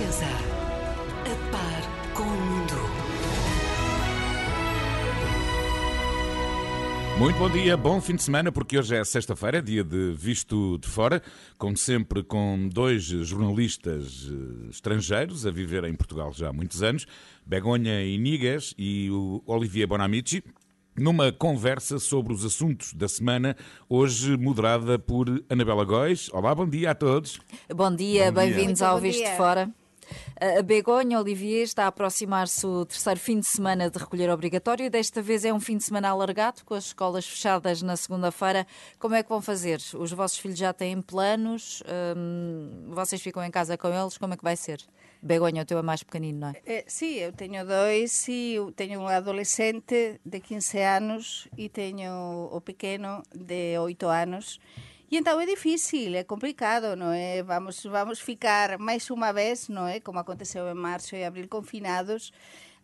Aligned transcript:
A 0.00 1.52
par 1.52 2.14
com 2.14 2.22
o 2.22 2.26
mundo. 2.26 2.74
Muito 7.18 7.38
bom 7.38 7.50
dia, 7.50 7.76
bom 7.76 8.00
fim 8.00 8.16
de 8.16 8.22
semana, 8.22 8.50
porque 8.50 8.78
hoje 8.78 8.96
é 8.96 9.04
sexta-feira, 9.04 9.60
dia 9.60 9.84
de 9.84 10.12
Visto 10.12 10.78
de 10.78 10.88
Fora, 10.88 11.22
como 11.58 11.76
sempre 11.76 12.22
com 12.22 12.66
dois 12.72 13.02
jornalistas 13.02 14.26
eh, 14.32 14.70
estrangeiros 14.70 15.46
a 15.46 15.50
viver 15.50 15.84
em 15.84 15.94
Portugal 15.94 16.32
já 16.32 16.48
há 16.48 16.52
muitos 16.52 16.82
anos, 16.82 17.06
Begonha 17.44 18.02
Inigas 18.02 18.72
e 18.78 19.10
o 19.10 19.42
Olivier 19.44 19.86
Bonamici, 19.86 20.42
numa 20.96 21.30
conversa 21.30 21.98
sobre 21.98 22.32
os 22.32 22.42
assuntos 22.42 22.94
da 22.94 23.06
semana, 23.06 23.54
hoje 23.86 24.34
moderada 24.38 24.98
por 24.98 25.44
Anabela 25.50 25.84
Góis. 25.84 26.30
Olá, 26.32 26.54
bom 26.54 26.66
dia 26.66 26.92
a 26.92 26.94
todos. 26.94 27.38
Bom 27.68 27.94
dia, 27.94 28.32
bem-vindos 28.32 28.80
ao 28.80 28.98
Visto 28.98 29.18
dia. 29.18 29.32
de 29.32 29.36
Fora. 29.36 29.70
A 30.40 30.62
Begonha 30.62 31.20
Olivier 31.20 31.64
está 31.64 31.84
a 31.84 31.88
aproximar-se 31.88 32.66
o 32.66 32.84
terceiro 32.86 33.20
fim 33.20 33.40
de 33.40 33.46
semana 33.46 33.90
de 33.90 33.98
recolher 33.98 34.30
obrigatório. 34.30 34.90
Desta 34.90 35.20
vez 35.20 35.44
é 35.44 35.52
um 35.52 35.60
fim 35.60 35.76
de 35.76 35.84
semana 35.84 36.08
alargado, 36.08 36.64
com 36.64 36.74
as 36.74 36.86
escolas 36.86 37.26
fechadas 37.26 37.82
na 37.82 37.96
segunda-feira. 37.96 38.66
Como 38.98 39.14
é 39.14 39.22
que 39.22 39.28
vão 39.28 39.42
fazer? 39.42 39.80
Os 39.94 40.12
vossos 40.12 40.38
filhos 40.38 40.58
já 40.58 40.72
têm 40.72 41.00
planos? 41.02 41.82
Hum, 42.16 42.88
vocês 42.88 43.20
ficam 43.20 43.44
em 43.44 43.50
casa 43.50 43.76
com 43.76 43.88
eles? 43.88 44.16
Como 44.16 44.32
é 44.34 44.36
que 44.36 44.44
vai 44.44 44.56
ser? 44.56 44.80
Begonha, 45.22 45.62
o 45.62 45.66
teu 45.66 45.78
é 45.78 45.82
mais 45.82 46.02
pequenino, 46.02 46.40
não 46.40 46.48
é? 46.48 46.54
Eh, 46.64 46.84
sí, 46.86 47.18
eu 47.18 47.32
teño 47.32 47.66
dois 47.66 48.26
e 48.28 48.56
teño 48.74 49.00
un 49.00 49.08
adolescente 49.08 50.18
de 50.24 50.40
15 50.40 50.82
anos 50.82 51.48
e 51.58 51.68
teño 51.68 52.48
o 52.50 52.60
pequeno 52.62 53.22
de 53.34 53.78
8 53.78 54.08
anos. 54.08 54.58
E 55.10 55.16
então 55.18 55.40
é 55.40 55.46
difícil, 55.46 56.14
é 56.14 56.22
complicado, 56.22 56.94
non 56.94 57.10
é? 57.10 57.42
Vamos, 57.42 57.82
vamos 57.82 58.22
ficar 58.22 58.78
máis 58.78 59.10
unha 59.10 59.34
vez, 59.34 59.66
non 59.66 59.90
é? 59.90 59.98
Como 59.98 60.22
aconteceu 60.22 60.70
en 60.70 60.78
marzo 60.78 61.18
e 61.18 61.26
abril 61.26 61.50
confinados. 61.50 62.30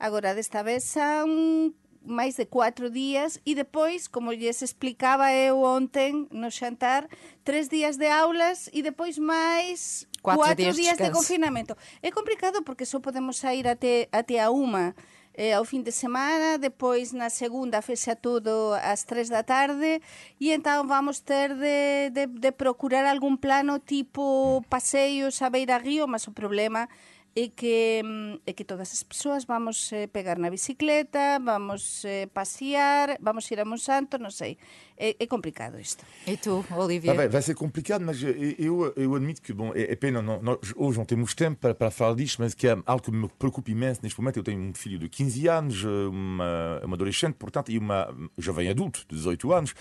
Agora, 0.02 0.34
desta 0.34 0.66
vez 0.66 0.82
son 0.82 1.70
máis 2.02 2.34
de 2.34 2.46
cuatro 2.46 2.90
días 2.90 3.38
e 3.46 3.54
depois, 3.54 4.10
como 4.10 4.34
lles 4.34 4.58
explicaba 4.62 5.30
eu 5.30 5.62
ontem 5.62 6.26
no 6.34 6.50
xantar, 6.50 7.06
tres 7.46 7.70
días 7.70 7.94
de 7.94 8.10
aulas 8.10 8.70
e 8.74 8.82
depois 8.82 9.18
máis 9.18 10.06
Cuatro 10.18 10.42
cuatro 10.42 10.72
días 10.74 10.98
de 10.98 11.06
de 11.06 11.14
confinamento. 11.14 11.78
É 12.02 12.10
complicado 12.10 12.62
porque 12.66 12.82
só 12.82 12.98
podemos 12.98 13.38
sair 13.38 13.70
até, 13.70 14.08
até 14.10 14.42
a 14.42 14.50
uma 14.50 14.94
eh, 15.36 15.52
ao 15.52 15.68
fin 15.68 15.84
de 15.84 15.92
semana, 15.92 16.56
depois 16.56 17.12
na 17.12 17.28
segunda 17.28 17.84
fecha 17.84 18.16
todo 18.16 18.72
ás 18.80 19.04
tres 19.04 19.28
da 19.28 19.44
tarde 19.44 20.00
e 20.40 20.56
entón 20.56 20.88
vamos 20.88 21.20
ter 21.20 21.52
de, 21.54 22.08
de, 22.10 22.24
de 22.26 22.50
procurar 22.56 23.04
algún 23.04 23.36
plano 23.36 23.76
tipo 23.78 24.64
paseios 24.72 25.44
a 25.44 25.52
beira 25.52 25.76
río, 25.76 26.08
mas 26.08 26.24
o 26.24 26.32
problema 26.32 26.88
é 27.36 27.52
que, 27.52 28.00
mm, 28.02 28.48
é 28.48 28.52
que 28.56 28.64
todas 28.64 28.88
as 28.96 29.04
persoas 29.04 29.44
vamos 29.44 29.92
eh, 29.92 30.08
pegar 30.08 30.40
na 30.40 30.48
bicicleta, 30.48 31.36
vamos 31.38 32.02
eh, 32.08 32.32
pasear, 32.32 33.20
vamos 33.20 33.44
ir 33.52 33.60
a 33.60 33.68
Monsanto, 33.68 34.16
non 34.16 34.32
sei. 34.32 34.56
É, 34.98 35.14
é 35.18 35.26
complicado 35.26 35.78
isto. 35.78 36.04
E 36.26 36.36
tu, 36.36 36.64
Ah, 36.70 36.78
Olivier? 36.78 37.28
vai, 37.28 37.42
ser 37.42 37.54
complicado, 37.54 38.02
mas 38.04 38.22
eu, 38.22 38.92
eu, 38.96 39.14
admito 39.14 39.42
que, 39.42 39.52
bom, 39.52 39.72
é, 39.74 39.92
é 39.92 39.96
pena, 39.96 40.22
não, 40.22 40.42
nós 40.42 40.58
hoje 40.74 40.98
não 40.98 41.04
temos 41.04 41.34
tempo 41.34 41.58
para, 41.60 41.74
para 41.74 41.90
falar 41.90 42.14
disto, 42.14 42.40
mas 42.40 42.54
que 42.54 42.66
é 42.66 42.76
algo 42.86 43.02
que 43.02 43.10
me 43.10 43.28
preocupa 43.28 43.70
imenso 43.70 44.00
neste 44.02 44.18
momento. 44.18 44.38
Eu 44.38 44.42
tenho 44.42 44.60
um 44.60 44.72
filho 44.74 44.98
de 44.98 45.08
15 45.08 45.48
anos, 45.48 45.84
uma, 45.84 46.80
uma 46.82 46.94
adolescente, 46.96 47.34
portanto, 47.34 47.70
e 47.70 47.78
uma 47.78 48.14
jovem 48.38 48.68
adulto 48.68 49.00
de 49.08 49.16
18 49.16 49.52
anos. 49.52 49.74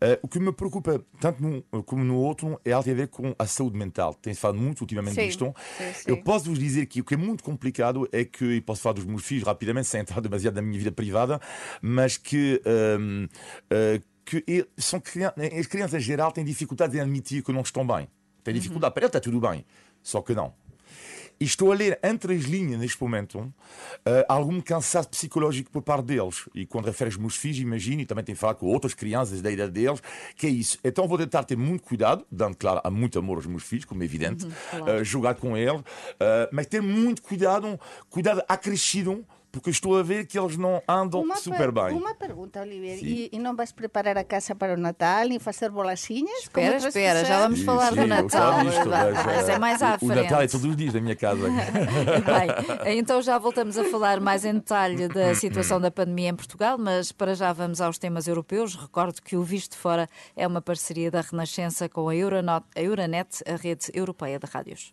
Eh, 0.00 0.18
o 0.22 0.28
que 0.28 0.38
me 0.40 0.52
preocupa, 0.52 1.04
tanto 1.20 1.42
num 1.42 1.62
como 1.82 2.04
no 2.04 2.16
outro, 2.16 2.60
é 2.64 2.72
algo 2.72 2.84
que 2.84 2.90
tem 2.90 2.94
a 2.94 2.96
ver 2.96 3.08
com 3.08 3.34
a 3.38 3.46
saúde 3.46 3.76
mental. 3.76 4.14
Tem-se 4.14 4.40
falado 4.40 4.58
muito 4.58 4.80
ultimamente 4.80 5.14
Sim, 5.14 5.26
disto. 5.26 5.54
sim, 5.76 5.92
sim. 5.94 6.10
Eu 6.10 6.16
posso 6.22 6.46
vos 6.46 6.58
dizer 6.58 6.86
que 6.86 7.00
o 7.00 7.04
que 7.04 7.14
é 7.14 7.16
muito 7.16 7.44
complicado 7.44 8.08
é 8.12 8.24
que, 8.24 8.44
e 8.44 8.60
posso 8.60 8.82
falar 8.82 8.94
dos 8.94 9.04
meus 9.04 9.24
filhos 9.24 9.44
rapidamente, 9.44 9.86
sem 9.88 10.00
entrar 10.00 10.20
demasiado 10.20 10.54
na 10.56 10.62
minha 10.62 10.78
vida 10.78 10.92
privada, 10.92 11.40
mas 11.80 12.16
que. 12.16 12.60
eh, 13.70 14.00
que 14.26 14.44
são 14.76 15.00
crian- 15.00 15.32
as 15.58 15.66
crianças 15.66 15.94
em 16.02 16.04
geral 16.04 16.32
têm 16.32 16.44
dificuldade 16.44 16.96
em 16.96 17.00
admitir 17.00 17.42
que 17.42 17.52
não 17.52 17.62
estão 17.62 17.86
bem. 17.86 18.08
Têm 18.44 18.52
dificuldade. 18.52 18.92
Para 18.92 19.04
ele 19.04 19.08
está 19.08 19.20
tudo 19.20 19.40
bem. 19.40 19.64
Só 20.02 20.20
que 20.20 20.34
não. 20.34 20.52
E 21.38 21.44
estou 21.44 21.70
a 21.70 21.74
ler 21.74 21.98
entre 22.02 22.34
as 22.34 22.44
linhas 22.44 22.80
neste 22.80 23.00
momento 23.02 23.52
eh, 24.06 24.24
algum 24.26 24.58
cansaço 24.58 25.08
psicológico 25.10 25.70
por 25.70 25.82
parte 25.82 26.06
deles. 26.06 26.48
E 26.54 26.64
quando 26.64 26.86
refere 26.86 27.08
aos 27.10 27.18
meus 27.18 27.36
filhos, 27.36 27.58
imagino, 27.58 28.00
e 28.00 28.06
também 28.06 28.24
tenho 28.24 28.38
falado 28.38 28.56
com 28.56 28.66
outras 28.66 28.94
crianças 28.94 29.42
da 29.42 29.50
idade 29.50 29.70
deles, 29.70 30.00
que 30.34 30.46
é 30.46 30.50
isso. 30.50 30.78
Então 30.82 31.06
vou 31.06 31.18
tentar 31.18 31.44
ter 31.44 31.56
muito 31.56 31.82
cuidado, 31.82 32.24
dando, 32.32 32.56
claro, 32.56 32.80
há 32.82 32.90
muito 32.90 33.18
amor 33.18 33.36
aos 33.36 33.46
meus 33.46 33.64
filhos, 33.64 33.84
como 33.84 34.02
é 34.02 34.06
evidente, 34.06 34.46
eh, 34.86 35.04
jogar 35.04 35.34
com 35.34 35.54
eles, 35.58 35.82
eh, 36.18 36.48
mas 36.52 36.66
ter 36.66 36.80
muito 36.80 37.20
cuidado, 37.20 37.78
cuidado 38.08 38.42
acrescido, 38.48 39.22
porque 39.56 39.70
estou 39.70 39.98
a 39.98 40.02
ver 40.02 40.26
que 40.26 40.38
eles 40.38 40.58
não 40.58 40.82
andam 40.86 41.22
Uma 41.22 41.36
super 41.36 41.72
per- 41.72 41.72
bem. 41.72 41.96
Uma 41.96 42.14
pergunta, 42.14 42.60
Olivier. 42.60 42.98
Sim. 42.98 43.06
E, 43.06 43.30
e 43.32 43.38
não 43.38 43.56
vais 43.56 43.72
preparar 43.72 44.18
a 44.18 44.22
casa 44.22 44.54
para 44.54 44.74
o 44.74 44.76
Natal, 44.76 45.26
nem 45.26 45.38
fazer 45.38 45.70
bolachinhas? 45.70 46.40
Espera, 46.42 46.74
é 46.74 46.76
espera, 46.76 47.24
já 47.24 47.40
vamos 47.40 47.60
Sim, 47.60 47.64
falar 47.64 47.88
sim, 47.88 48.00
do 48.00 48.06
Natal. 48.06 48.60
disto, 48.64 48.88
mas, 48.88 49.24
Mas 49.24 49.48
eh, 49.48 49.52
é 49.52 49.58
mais 49.58 49.82
à 49.82 49.94
o, 49.94 49.98
frente. 49.98 50.12
o 50.12 50.22
Natal 50.22 50.42
é 50.42 50.46
todos 50.46 50.66
os 50.66 50.76
dias 50.76 50.92
na 50.92 51.00
minha 51.00 51.16
casa. 51.16 51.48
Bem, 52.84 52.98
então 52.98 53.22
já 53.22 53.38
voltamos 53.38 53.78
a 53.78 53.84
falar 53.84 54.20
mais 54.20 54.44
em 54.44 54.52
detalhe 54.54 55.08
da 55.08 55.34
situação 55.34 55.80
da 55.80 55.90
pandemia 55.90 56.28
em 56.28 56.34
Portugal, 56.36 56.76
mas 56.76 57.10
para 57.10 57.34
já 57.34 57.50
vamos 57.52 57.80
aos 57.80 57.96
temas 57.98 58.28
europeus. 58.28 58.74
Recordo 58.76 59.22
que 59.22 59.36
o 59.36 59.42
Visto 59.42 59.72
de 59.72 59.78
Fora 59.78 60.06
é 60.36 60.46
uma 60.46 60.60
parceria 60.60 61.10
da 61.10 61.22
Renascença 61.22 61.88
com 61.88 62.08
a 62.10 62.14
Euronet, 62.14 62.62
a 62.76 62.80
Euronet, 62.82 63.42
a 63.50 63.56
rede 63.56 63.86
europeia 63.94 64.38
de 64.38 64.46
rádios. 64.46 64.92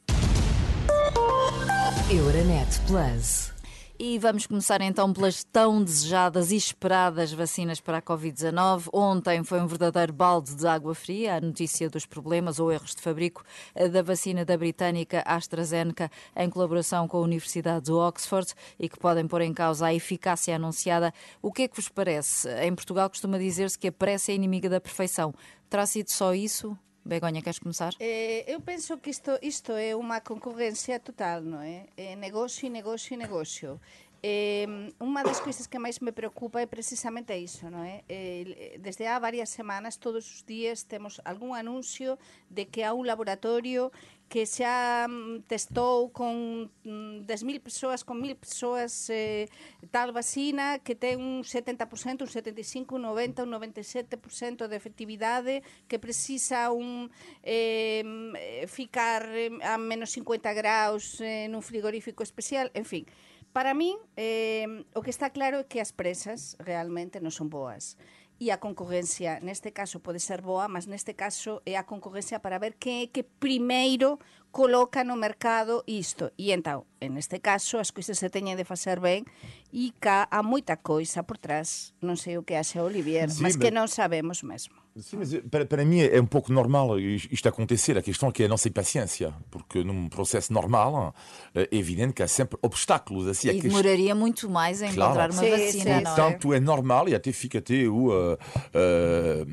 Euronet 2.09 2.79
Plus. 2.87 3.51
E 3.99 4.17
vamos 4.17 4.47
começar 4.47 4.81
então 4.81 5.13
pelas 5.13 5.43
tão 5.43 5.83
desejadas 5.83 6.51
e 6.51 6.55
esperadas 6.55 7.31
vacinas 7.31 7.79
para 7.79 7.99
a 7.99 8.01
Covid-19. 8.01 8.89
Ontem 8.91 9.43
foi 9.43 9.61
um 9.61 9.67
verdadeiro 9.67 10.11
balde 10.11 10.55
de 10.55 10.65
água 10.65 10.95
fria 10.95 11.35
a 11.35 11.41
notícia 11.41 11.87
dos 11.91 12.03
problemas 12.03 12.59
ou 12.59 12.71
erros 12.71 12.95
de 12.95 13.01
fabrico 13.01 13.43
eh, 13.75 13.87
da 13.87 14.01
vacina 14.01 14.43
da 14.43 14.57
britânica 14.57 15.21
AstraZeneca 15.27 16.09
em 16.35 16.49
colaboração 16.49 17.07
com 17.07 17.17
a 17.17 17.21
Universidade 17.21 17.85
de 17.85 17.91
Oxford 17.91 18.55
e 18.79 18.89
que 18.89 18.97
podem 18.97 19.27
pôr 19.27 19.41
em 19.41 19.53
causa 19.53 19.85
a 19.85 19.93
eficácia 19.93 20.55
anunciada. 20.55 21.13
O 21.39 21.51
que 21.51 21.61
é 21.61 21.67
que 21.67 21.75
vos 21.75 21.87
parece? 21.87 22.49
Em 22.63 22.73
Portugal 22.73 23.07
costuma 23.07 23.37
dizer-se 23.37 23.77
que 23.77 23.89
a 23.89 23.91
pressa 23.91 24.31
é 24.31 24.35
inimiga 24.35 24.67
da 24.67 24.81
perfeição. 24.81 25.35
Terá 25.69 25.85
sido 25.85 26.09
só 26.09 26.33
isso? 26.33 26.75
Begonha, 27.05 27.41
queres 27.41 27.59
começar? 27.59 27.93
Eh, 27.99 28.45
eu 28.47 28.61
penso 28.61 28.97
que 28.97 29.09
isto, 29.09 29.31
isto 29.41 29.73
é 29.73 29.93
uma 29.95 30.21
concorrência 30.21 30.99
total, 30.99 31.41
não 31.41 31.61
é? 31.61 31.85
É 31.97 32.15
negócio, 32.15 32.69
negócio, 32.69 33.17
negócio. 33.17 33.79
Eh, 34.23 34.63
unha 35.03 35.19
das 35.19 35.43
coisas 35.43 35.67
que 35.67 35.75
máis 35.75 35.99
me 35.99 36.15
preocupa 36.15 36.63
é 36.63 36.67
precisamente 36.67 37.35
iso, 37.35 37.67
non 37.67 37.83
é? 37.83 38.07
Eh, 38.07 38.79
desde 38.79 39.03
há 39.03 39.19
varias 39.19 39.51
semanas, 39.51 39.99
todos 39.99 40.23
os 40.31 40.47
días, 40.47 40.87
temos 40.87 41.19
algún 41.27 41.59
anuncio 41.59 42.15
de 42.47 42.71
que 42.71 42.87
há 42.87 42.95
un 42.95 43.03
laboratorio 43.03 43.91
que 44.31 44.47
xa 44.47 45.11
mm, 45.11 45.43
testou 45.51 46.07
con 46.15 46.71
mm, 46.87 47.27
10.000 47.27 47.59
persoas, 47.59 48.07
con 48.07 48.23
1.000 48.23 48.39
persoas 48.39 49.11
eh, 49.11 49.51
tal 49.91 50.15
vacina 50.15 50.79
que 50.79 50.95
ten 50.95 51.19
un 51.19 51.43
70%, 51.43 52.23
un 52.23 52.31
75%, 52.31 52.95
un 52.95 53.03
90%, 53.03 53.43
un 53.43 53.51
97% 53.59 54.71
de 54.71 54.75
efectividade 54.79 55.67
que 55.91 55.99
precisa 55.99 56.71
un 56.71 57.11
eh, 57.43 58.65
ficar 58.71 59.27
a 59.67 59.75
menos 59.75 60.15
50 60.15 60.47
graus 60.55 61.19
eh, 61.19 61.51
nun 61.51 61.59
frigorífico 61.59 62.23
especial, 62.23 62.71
en 62.71 62.87
fin. 62.87 63.03
Para 63.53 63.77
min, 63.77 64.01
eh, 64.17 64.65
o 64.97 65.05
que 65.05 65.13
está 65.13 65.29
claro 65.29 65.61
é 65.61 65.69
que 65.69 65.77
as 65.77 65.93
presas 65.93 66.57
realmente 66.57 67.21
non 67.21 67.29
son 67.29 67.53
boas. 67.53 68.01
E 68.41 68.49
a 68.49 68.57
concorrencia, 68.57 69.37
neste 69.45 69.69
caso, 69.69 70.01
pode 70.01 70.17
ser 70.17 70.41
boa, 70.41 70.65
mas 70.65 70.89
neste 70.89 71.13
caso 71.13 71.61
é 71.69 71.77
a 71.77 71.85
concorrencia 71.85 72.41
para 72.41 72.57
ver 72.57 72.81
quen 72.81 73.05
é 73.05 73.07
que 73.13 73.21
primeiro 73.21 74.17
coloca 74.49 75.05
no 75.05 75.13
mercado 75.13 75.85
isto. 75.85 76.33
E 76.33 76.49
entón, 76.49 76.89
en 76.97 77.15
este 77.21 77.45
caso, 77.45 77.77
as 77.77 77.93
coisas 77.93 78.17
se 78.17 78.33
teñen 78.33 78.57
de 78.57 78.65
facer 78.65 78.97
ben 78.97 79.23
e 79.69 79.93
cá 80.01 80.25
há 80.33 80.41
moita 80.41 80.81
coisa 80.81 81.21
por 81.21 81.37
trás. 81.37 81.93
Non 82.01 82.17
sei 82.17 82.41
o 82.41 82.43
que 82.43 82.57
acha 82.57 82.81
Olivier, 82.81 83.29
Sim, 83.29 83.45
mas 83.45 83.53
que 83.53 83.69
non 83.69 83.85
sabemos 83.85 84.41
mesmo. 84.41 84.82
Sim, 84.95 85.17
mas 85.17 85.33
eh, 85.33 85.41
para, 85.49 85.65
para 85.65 85.83
mim 85.83 86.01
é 86.01 86.21
um 86.21 86.25
pouco 86.25 86.53
normal 86.53 86.99
isto 86.99 87.49
acontecer. 87.49 87.97
A 87.97 88.01
questão 88.01 88.29
é 88.29 88.31
que 88.31 88.43
é 88.43 88.45
a 88.45 88.49
nossa 88.49 88.67
impaciência, 88.67 89.33
porque 89.49 89.83
num 89.83 90.07
processo 90.07 90.53
normal 90.53 91.15
eh, 91.55 91.67
é 91.71 91.75
evidente 91.77 92.13
que 92.13 92.21
há 92.21 92.27
sempre 92.27 92.57
obstáculos. 92.61 93.27
Assim, 93.27 93.49
a 93.49 93.53
E 93.53 93.55
questão- 93.61 93.71
demoraria 93.81 94.13
muito 94.13 94.47
mais 94.49 94.81
em 94.83 94.93
Claro. 94.93 95.11
encontrar 95.13 95.31
uma 95.31 95.41
Sim, 95.43 95.49
vacina, 95.49 95.71
sim, 95.71 95.89
não 95.89 95.95
é? 95.97 96.01
Portanto, 96.03 96.53
é 96.53 96.59
normal 96.59 97.09
e 97.09 97.15
até 97.15 97.31
fica 97.31 97.57
até 97.57 97.87
o, 97.87 98.09
uh, 98.09 98.33
uh, 98.33 99.43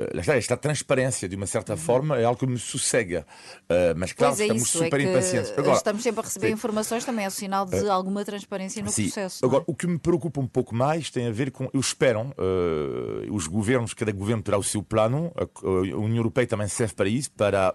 uh, 0.00 0.30
esta 0.30 0.56
transparência, 0.56 1.28
de 1.28 1.36
uma 1.36 1.46
certa 1.46 1.76
forma, 1.76 2.18
é 2.18 2.24
algo 2.24 2.38
que 2.40 2.46
me 2.46 2.58
sossega. 2.58 3.26
Uh, 3.64 3.94
mas 3.96 4.12
claro, 4.12 4.32
Pois 4.32 4.40
é 4.40 4.44
estamos 4.44 4.62
isso, 4.62 4.78
super 4.82 5.00
é 5.00 5.02
impacientes. 5.04 5.52
estamos 5.76 6.02
sempre 6.02 6.20
a 6.20 6.24
receber 6.24 6.46
sim. 6.48 6.52
informações, 6.54 7.04
também 7.04 7.24
é 7.24 7.28
o 7.28 7.30
sinal 7.30 7.66
de 7.66 7.88
alguma 7.88 8.24
transparência 8.24 8.82
no 8.82 8.90
Sim. 8.90 9.04
processo. 9.04 9.44
é? 9.44 9.46
Agora, 9.46 9.64
o 9.66 9.74
que 9.74 9.86
me 9.86 9.98
preocupa 9.98 10.40
um 10.40 10.46
pouco 10.46 10.74
mais 10.74 11.10
tem 11.10 11.26
a 11.26 11.30
ver 11.32 11.50
com. 11.50 11.68
Eu 11.74 11.80
espero, 11.80 12.20
uh, 12.22 13.34
os 13.34 13.46
governos, 13.46 13.92
cada 13.94 14.12
governo 14.12 14.42
terá 14.42 14.56
o 14.56 14.62
seu 14.70 14.82
plano, 14.82 15.32
a, 15.36 15.66
União 15.96 16.16
Europeia 16.16 16.46
também 16.46 16.68
serve 16.68 16.94
para 16.94 17.08
isso, 17.08 17.30
para 17.32 17.74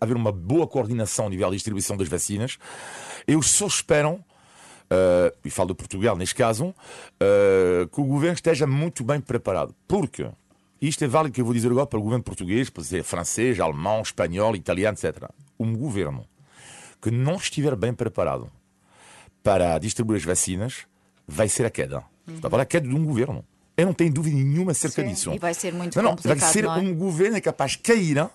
haver 0.00 0.16
uma 0.16 0.32
boa 0.32 0.66
coordenação 0.66 1.26
a 1.26 1.30
nível 1.30 1.50
de 1.50 1.56
distribuição 1.56 1.96
das 1.96 2.08
vacinas. 2.08 2.58
Eu 3.26 3.42
só 3.42 3.66
espero 3.66 4.24
uh, 4.88 5.36
e 5.44 5.50
falo 5.50 5.68
de 5.68 5.74
Portugal 5.74 6.16
neste 6.16 6.34
caso, 6.34 6.68
uh, 6.68 7.88
que 7.88 8.00
o 8.00 8.04
governo 8.04 8.34
esteja 8.34 8.66
muito 8.66 9.04
bem 9.04 9.20
preparado. 9.20 9.74
Porque 9.86 10.28
isto 10.80 11.04
é 11.04 11.08
válido 11.08 11.34
que 11.34 11.40
eu 11.40 11.44
vou 11.44 11.54
dizer 11.54 11.70
agora 11.70 11.86
para 11.86 11.98
o 11.98 12.02
governo 12.02 12.24
português, 12.24 12.70
para 12.70 12.82
dizer 12.82 13.02
francês, 13.02 13.60
alemão, 13.60 14.00
espanhol, 14.00 14.56
italiano, 14.56 14.96
etc. 14.96 15.28
Um 15.58 15.76
governo 15.76 16.24
que 17.00 17.10
não 17.10 17.36
estiver 17.36 17.76
bem 17.76 17.92
preparado 17.92 18.50
para 19.42 19.78
distribuir 19.78 20.18
as 20.18 20.24
vacinas 20.24 20.86
vai 21.26 21.48
ser 21.48 21.66
a 21.66 21.70
queda. 21.70 22.02
Uhum. 22.26 22.34
Está 22.36 22.48
a 22.48 22.50
falar 22.50 22.62
a 22.62 22.66
queda 22.66 22.88
de 22.88 22.94
um 22.94 23.04
governo. 23.04 23.44
Eu 23.78 23.86
não 23.86 23.92
tenho 23.92 24.12
dúvida 24.12 24.36
nenhuma 24.36 24.72
acerca 24.72 25.02
Sim, 25.02 25.08
disso. 25.08 25.32
E 25.32 25.38
vai 25.38 25.54
ser 25.54 25.72
muito 25.72 26.02
não, 26.02 26.10
complicado, 26.10 26.34
não, 26.34 26.40
vai 26.40 26.52
ser 26.52 26.64
não 26.64 26.74
é? 26.74 26.78
um 26.78 26.94
governo 26.96 27.40
capaz 27.40 27.72
de 27.72 27.78
cair 27.78 28.28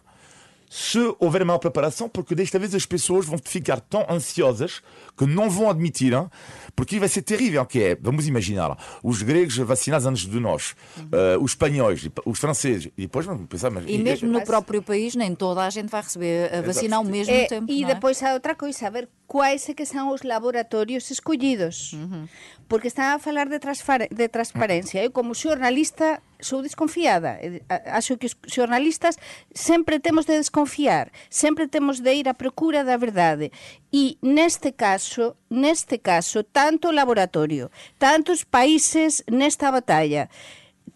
se 0.73 0.97
houver 1.19 1.45
maior 1.45 1.59
preparação, 1.59 2.09
porque 2.09 2.33
desta 2.33 2.57
vez 2.57 2.73
as 2.73 2.83
pessoas 2.83 3.27
vão 3.27 3.37
ficar 3.37 3.79
tão 3.79 4.03
ansiosas 4.09 4.81
que 5.15 5.23
não 5.23 5.47
vão 5.47 5.69
admitir, 5.69 6.13
hein? 6.13 6.27
porque 6.75 6.99
vai 6.99 7.07
ser 7.07 7.21
terrível, 7.21 7.63
que 7.63 7.79
é, 7.79 7.95
vamos 7.95 8.27
imaginar, 8.27 8.75
os 9.03 9.21
gregos 9.21 9.55
vacinados 9.57 10.07
antes 10.07 10.25
de 10.25 10.39
nós, 10.39 10.73
uhum. 10.97 11.03
uh, 11.03 11.43
os 11.43 11.51
espanhóis, 11.51 12.09
os 12.25 12.39
franceses, 12.39 12.89
e 12.97 13.03
depois 13.03 13.23
vamos 13.23 13.45
pensar... 13.45 13.69
Mas, 13.69 13.85
e, 13.87 13.99
mesmo 13.99 14.31
no 14.31 14.43
próprio 14.43 14.81
país, 14.81 15.13
nem 15.15 15.35
toda 15.35 15.61
a 15.63 15.69
gente 15.69 15.89
vai 15.89 16.01
receber 16.01 16.51
a 16.51 16.63
vacina 16.63 16.95
ao 16.95 17.03
mesmo 17.03 17.35
é, 17.35 17.45
tempo, 17.45 17.71
E 17.71 17.83
é? 17.83 17.87
depois 17.87 18.23
há 18.23 18.33
outra 18.33 18.55
coisa, 18.55 18.87
a 18.87 18.89
ver 18.89 19.07
quais 19.27 19.69
é 19.69 19.75
que 19.75 19.85
são 19.85 20.11
os 20.11 20.23
laboratórios 20.23 21.11
escolhidos. 21.11 21.93
Uhum. 21.93 22.27
Porque 22.67 22.87
están 22.87 23.13
a 23.13 23.19
falar 23.19 23.47
de, 23.47 23.59
de 23.59 24.27
transparencia. 24.29 25.03
Eu, 25.03 25.11
como 25.11 25.35
xornalista, 25.35 26.19
sou 26.43 26.61
desconfiada. 26.61 27.39
Acho 27.87 28.17
que 28.17 28.27
os 28.27 28.35
xornalistas 28.47 29.17
sempre 29.53 29.99
temos 29.99 30.25
de 30.25 30.37
desconfiar, 30.37 31.11
sempre 31.29 31.67
temos 31.67 31.99
de 31.99 32.13
ir 32.13 32.27
á 32.27 32.33
procura 32.33 32.83
da 32.83 32.97
verdade. 32.97 33.51
E 33.91 34.17
neste 34.21 34.71
caso, 34.71 35.35
neste 35.49 35.97
caso, 35.97 36.43
tanto 36.43 36.89
o 36.89 36.95
laboratorio, 36.95 37.71
tantos 37.97 38.43
países 38.43 39.23
nesta 39.31 39.71
batalla, 39.71 40.29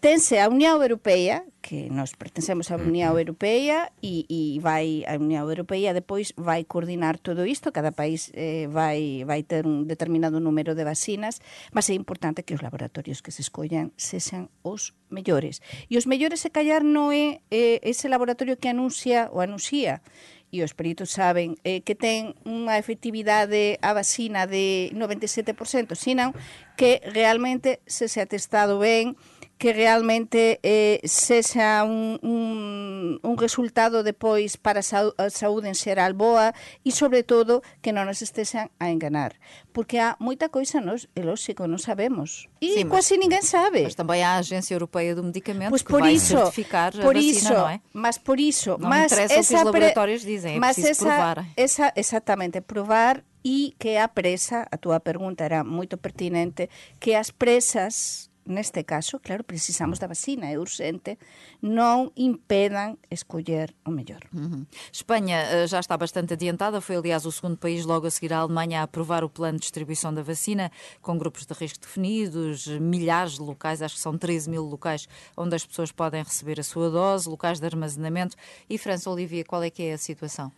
tense 0.00 0.38
a 0.38 0.48
Unión 0.48 0.82
Europea 0.82 1.47
que 1.68 1.92
nos 1.92 2.16
pertencemos 2.16 2.72
á 2.72 2.80
Unión 2.80 3.12
Europea 3.12 3.92
e, 4.00 4.24
e 4.24 4.56
vai 4.64 5.04
a 5.04 5.20
Unión 5.20 5.44
Europea 5.44 5.92
depois 5.92 6.32
vai 6.40 6.64
coordinar 6.64 7.20
todo 7.20 7.44
isto, 7.44 7.76
cada 7.76 7.92
país 7.92 8.32
eh, 8.32 8.72
vai 8.72 9.28
vai 9.28 9.44
ter 9.44 9.68
un 9.68 9.84
determinado 9.84 10.40
número 10.40 10.72
de 10.72 10.88
vacinas, 10.88 11.44
mas 11.76 11.92
é 11.92 11.94
importante 11.94 12.40
que 12.40 12.56
os 12.56 12.64
laboratorios 12.64 13.20
que 13.20 13.36
se 13.36 13.44
escollan 13.44 13.92
sexan 14.00 14.48
os 14.64 14.96
mellores. 15.12 15.60
E 15.92 16.00
os 16.00 16.08
mellores 16.08 16.40
se 16.40 16.48
callar 16.48 16.80
non 16.80 17.12
é 17.12 17.44
eh, 17.52 17.84
ese 17.84 18.08
laboratorio 18.08 18.56
que 18.56 18.72
anuncia 18.72 19.28
ou 19.28 19.44
anuncia 19.44 20.00
e 20.48 20.64
os 20.64 20.72
peritos 20.72 21.12
saben 21.12 21.60
eh, 21.68 21.84
que 21.84 21.92
ten 21.92 22.32
unha 22.48 22.80
efectividade 22.80 23.76
a 23.84 23.92
vacina 23.92 24.48
de 24.48 24.88
97%, 24.96 25.92
sino 25.92 26.32
que 26.78 27.02
realmente 27.04 27.82
se 27.90 28.06
se 28.06 28.22
atestado 28.22 28.78
ben 28.78 29.18
que 29.58 29.72
realmente 29.72 30.60
eh, 30.62 31.00
sexa 31.02 31.82
un, 31.82 32.18
un, 32.22 33.18
un 33.20 33.36
resultado 33.36 34.06
depois 34.06 34.56
para 34.56 34.80
a 34.80 35.30
saúde 35.34 35.66
en 35.66 35.74
xeral 35.74 36.14
boa 36.14 36.54
e, 36.86 36.94
sobre 36.94 37.26
todo, 37.26 37.66
que 37.82 37.90
non 37.90 38.06
nos 38.06 38.22
estexan 38.22 38.70
a 38.78 38.94
enganar. 38.94 39.34
Porque 39.74 39.98
há 39.98 40.14
moita 40.22 40.46
coisa, 40.54 40.78
nos, 40.78 41.10
é 41.18 41.26
lógico, 41.26 41.66
non 41.66 41.82
sabemos. 41.82 42.46
E 42.62 42.78
Sim, 42.78 42.86
quase 42.86 43.18
ninguén 43.18 43.42
sabe. 43.42 43.82
Mas 43.82 43.98
também 43.98 44.22
há 44.22 44.38
a 44.38 44.46
Agência 44.46 44.78
Europeia 44.78 45.18
do 45.18 45.26
Medicamento 45.26 45.74
pues 45.74 45.82
que 45.82 45.90
por 45.90 46.06
vai 46.06 46.14
isso, 46.14 46.38
certificar 46.38 46.94
por 46.94 47.18
a 47.18 47.18
vacina, 47.18 47.34
isso, 47.34 47.50
não 47.50 47.66
é? 47.66 47.82
Mas 47.90 48.14
por 48.14 48.38
isso... 48.38 48.78
Não 48.78 48.86
mas 48.86 49.10
interessa 49.10 49.42
essa 49.42 49.42
o 49.42 49.42
que 49.42 49.58
os 49.58 49.66
laboratórios 49.66 50.22
dizem, 50.22 50.54
é 50.54 50.62
mas 50.62 50.78
preciso 50.78 51.02
essa, 51.02 51.10
provar. 51.10 51.36
Esa, 51.58 51.86
exatamente, 51.98 52.62
provar 52.62 53.26
e 53.48 53.74
que 53.80 53.96
a 53.96 54.08
presa, 54.08 54.68
a 54.70 54.76
túa 54.76 55.00
pergunta 55.00 55.42
era 55.42 55.64
moito 55.64 55.96
pertinente, 55.96 56.68
que 57.00 57.14
as 57.14 57.30
presas 57.30 58.28
neste 58.48 58.82
caso, 58.82 59.20
claro, 59.20 59.44
precisamos 59.44 59.98
da 59.98 60.06
vacina, 60.06 60.48
é 60.48 60.58
urgente, 60.58 61.18
non 61.60 62.08
impedan 62.16 62.96
escoller 63.12 63.76
o 63.84 63.92
mellor. 63.92 64.24
Uhum. 64.32 64.64
Espanha 64.90 65.44
uh, 65.44 65.66
já 65.68 65.80
está 65.80 65.96
bastante 65.96 66.32
adiantada, 66.32 66.80
foi 66.80 66.96
aliás 66.96 67.28
o 67.28 67.32
segundo 67.32 67.58
país 67.60 67.84
logo 67.84 68.06
a 68.06 68.10
seguir 68.10 68.32
à 68.32 68.40
Alemanha 68.40 68.80
a 68.80 68.88
aprovar 68.88 69.22
o 69.22 69.28
plano 69.28 69.60
de 69.60 69.68
distribuição 69.68 70.12
da 70.12 70.22
vacina, 70.22 70.72
com 71.04 71.18
grupos 71.20 71.44
de 71.44 71.52
risco 71.52 71.80
definidos, 71.80 72.66
milhares 72.66 73.36
de 73.36 73.42
locais, 73.44 73.82
acho 73.82 73.96
que 73.96 74.00
são 74.00 74.16
13 74.16 74.48
mil 74.48 74.64
locais 74.64 75.06
onde 75.36 75.54
as 75.54 75.64
pessoas 75.64 75.92
podem 75.92 76.24
receber 76.24 76.58
a 76.58 76.64
sua 76.64 76.88
dose, 76.88 77.28
locais 77.28 77.60
de 77.60 77.66
armazenamento. 77.66 78.34
E 78.68 78.78
França 78.78 79.10
Olivia, 79.10 79.44
qual 79.44 79.62
é 79.62 79.68
que 79.68 79.82
é 79.82 79.92
a 79.92 79.98
situação? 79.98 80.50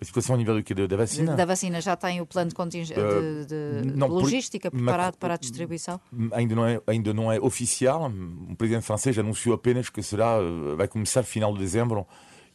A 0.00 0.04
situação 0.04 0.36
a 0.36 0.38
nível 0.38 0.54
do 0.54 0.62
que? 0.62 0.74
Da 0.74 0.96
vacina? 0.96 1.34
Da 1.34 1.44
vacina. 1.44 1.80
Já 1.80 1.96
tem 1.96 2.20
o 2.20 2.26
plano 2.26 2.50
de, 2.50 2.54
conting... 2.54 2.82
uh, 2.82 3.46
de, 3.46 3.82
de 3.82 3.96
não, 3.96 4.06
logística 4.06 4.70
por, 4.70 4.76
preparado 4.76 5.14
mas, 5.14 5.20
para 5.20 5.34
a 5.34 5.36
distribuição? 5.36 6.00
Ainda 6.32 6.54
não, 6.54 6.66
é, 6.66 6.80
ainda 6.86 7.12
não 7.12 7.32
é 7.32 7.40
oficial. 7.40 8.08
O 8.48 8.54
presidente 8.54 8.84
francês 8.84 9.18
anunciou 9.18 9.54
apenas 9.54 9.90
que 9.90 10.02
será, 10.02 10.36
vai 10.76 10.86
começar 10.86 11.24
final 11.24 11.52
de 11.52 11.58
dezembro, 11.58 12.06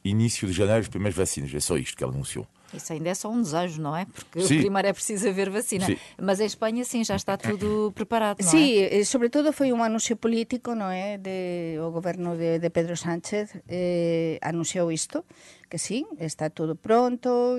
início 0.06 0.48
de 0.48 0.54
janeiro, 0.54 0.82
as 0.82 0.88
primeiras 0.88 1.18
vacinas. 1.18 1.54
É 1.54 1.60
só 1.60 1.78
isto 1.78 1.98
que 1.98 2.04
ele 2.04 2.14
anunciou. 2.14 2.48
Isso 2.74 2.92
ainda 2.92 3.10
é 3.10 3.14
só 3.14 3.30
um 3.30 3.42
desejo, 3.42 3.82
não 3.82 3.96
é? 3.96 4.06
Porque 4.06 4.42
sim. 4.42 4.60
primeiro 4.60 4.88
é 4.88 4.94
preciso 4.94 5.30
haver 5.30 5.50
vacina. 5.50 5.86
Sim. 5.86 5.98
Mas 6.20 6.40
em 6.40 6.46
Espanha, 6.46 6.84
sim, 6.84 7.04
já 7.04 7.16
está 7.16 7.38
tudo 7.38 7.92
preparado, 7.94 8.42
não 8.42 8.50
sim, 8.50 8.80
é? 8.80 8.90
Sim, 8.90 9.04
sobretudo 9.04 9.54
foi 9.54 9.72
um 9.72 9.84
anúncio 9.84 10.16
político, 10.18 10.74
não 10.74 10.90
é? 10.90 11.18
De, 11.18 11.78
o 11.80 11.92
governo 11.92 12.36
de, 12.36 12.60
de 12.60 12.70
Pedro 12.70 12.98
Sánchez 12.98 13.56
eh, 13.68 14.40
anunciou 14.42 14.92
isto, 14.92 15.24
que 15.74 15.80
sí, 15.80 16.06
está 16.20 16.52
todo 16.52 16.76
pronto, 16.76 17.58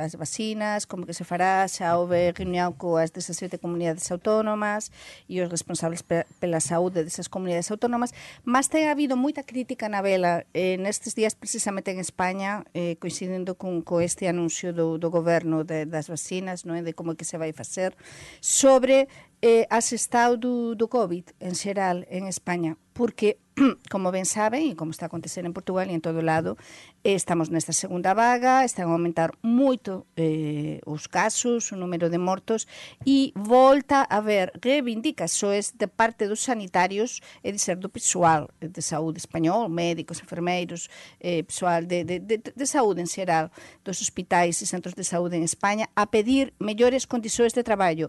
as 0.00 0.16
vacinas, 0.16 0.86
como 0.86 1.04
que 1.04 1.12
se 1.12 1.28
fará, 1.28 1.68
xa 1.68 2.00
houve 2.00 2.32
reunión 2.32 2.72
coas 2.72 3.12
17 3.12 3.60
comunidades 3.60 4.08
autónomas 4.08 4.88
e 5.28 5.44
os 5.44 5.52
responsables 5.52 6.00
pe 6.00 6.24
pela 6.40 6.64
saúde 6.64 7.04
desas 7.04 7.28
comunidades 7.28 7.68
autónomas, 7.68 8.16
mas 8.48 8.72
ten 8.72 8.88
habido 8.88 9.20
moita 9.20 9.44
crítica 9.44 9.92
na 9.92 10.00
vela 10.00 10.48
eh, 10.56 10.80
nestes 10.80 11.12
días 11.12 11.36
precisamente 11.36 11.92
en 11.92 12.00
España, 12.00 12.64
eh, 12.72 12.96
coincidendo 12.96 13.60
con, 13.60 13.84
con 13.84 14.00
este 14.00 14.24
anuncio 14.24 14.72
do, 14.72 14.96
do 14.96 15.12
goberno 15.12 15.68
de, 15.68 15.84
das 15.84 16.08
vacinas, 16.08 16.64
non 16.64 16.80
é, 16.80 16.80
de 16.80 16.96
como 16.96 17.12
que 17.12 17.28
se 17.28 17.36
vai 17.36 17.52
facer, 17.52 17.92
sobre 18.40 19.04
eh, 19.42 19.66
as 19.70 19.92
estado 19.92 20.36
do, 20.36 20.74
do 20.74 20.86
COVID 20.88 21.34
en 21.40 21.54
xeral 21.54 22.06
en 22.10 22.26
España, 22.26 22.76
porque, 22.94 23.38
como 23.90 24.10
ben 24.14 24.24
saben, 24.24 24.70
e 24.70 24.78
como 24.78 24.94
está 24.94 25.06
a 25.06 25.10
acontecer 25.10 25.42
en 25.44 25.52
Portugal 25.52 25.90
e 25.90 25.94
en 25.98 26.00
todo 26.00 26.22
lado, 26.22 26.56
eh, 27.02 27.18
estamos 27.18 27.50
nesta 27.50 27.74
segunda 27.74 28.14
vaga, 28.14 28.62
están 28.62 28.88
a 28.88 28.94
aumentar 28.94 29.34
moito 29.42 30.06
eh, 30.14 30.78
os 30.86 31.10
casos, 31.10 31.74
o 31.74 31.76
número 31.76 32.06
de 32.08 32.16
mortos, 32.16 32.70
e 33.02 33.34
volta 33.34 34.06
a 34.06 34.22
haber 34.22 34.54
reivindicações 34.62 35.74
de 35.74 35.90
parte 35.90 36.30
dos 36.30 36.40
sanitarios, 36.46 37.18
e 37.42 37.50
de 37.50 37.58
ser 37.58 37.76
do 37.76 37.90
pessoal 37.90 38.48
de 38.62 38.80
saúde 38.80 39.18
español, 39.18 39.66
médicos, 39.68 40.22
enfermeiros, 40.22 40.88
eh, 41.18 41.42
pessoal 41.42 41.84
de, 41.84 42.06
de, 42.06 42.22
de, 42.22 42.38
de 42.38 42.66
saúde 42.66 43.02
en 43.02 43.10
xeral, 43.10 43.50
dos 43.82 43.98
hospitais 44.00 44.62
e 44.62 44.66
centros 44.70 44.94
de 44.94 45.02
saúde 45.02 45.34
en 45.36 45.42
España, 45.42 45.90
a 45.98 46.06
pedir 46.06 46.54
mellores 46.62 47.10
condições 47.10 47.52
de 47.52 47.66
traballo 47.66 48.08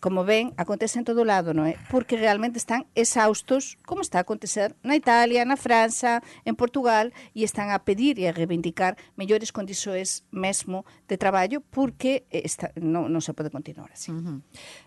como 0.00 0.24
ven, 0.24 0.56
acontece 0.56 0.98
en 0.98 1.04
todo 1.04 1.22
lado, 1.28 1.52
non 1.52 1.68
é? 1.68 1.76
Porque 1.92 2.16
realmente 2.16 2.56
están 2.56 2.88
exaustos, 2.96 3.76
como 3.84 4.00
está 4.00 4.18
a 4.18 4.24
acontecer 4.24 4.72
na 4.80 4.96
Italia, 4.96 5.44
na 5.44 5.60
França, 5.60 6.24
en 6.48 6.56
Portugal, 6.56 7.12
e 7.36 7.44
están 7.44 7.68
a 7.68 7.84
pedir 7.84 8.16
e 8.16 8.24
a 8.24 8.32
reivindicar 8.32 8.96
mellores 9.14 9.52
condições 9.52 10.24
mesmo 10.32 10.88
de 11.04 11.20
traballo, 11.20 11.60
porque 11.60 12.24
está, 12.32 12.72
non, 12.80 13.12
non 13.12 13.20
se 13.20 13.36
pode 13.36 13.52
continuar 13.52 13.92
assim. 13.92 14.16
Uhum. 14.16 14.40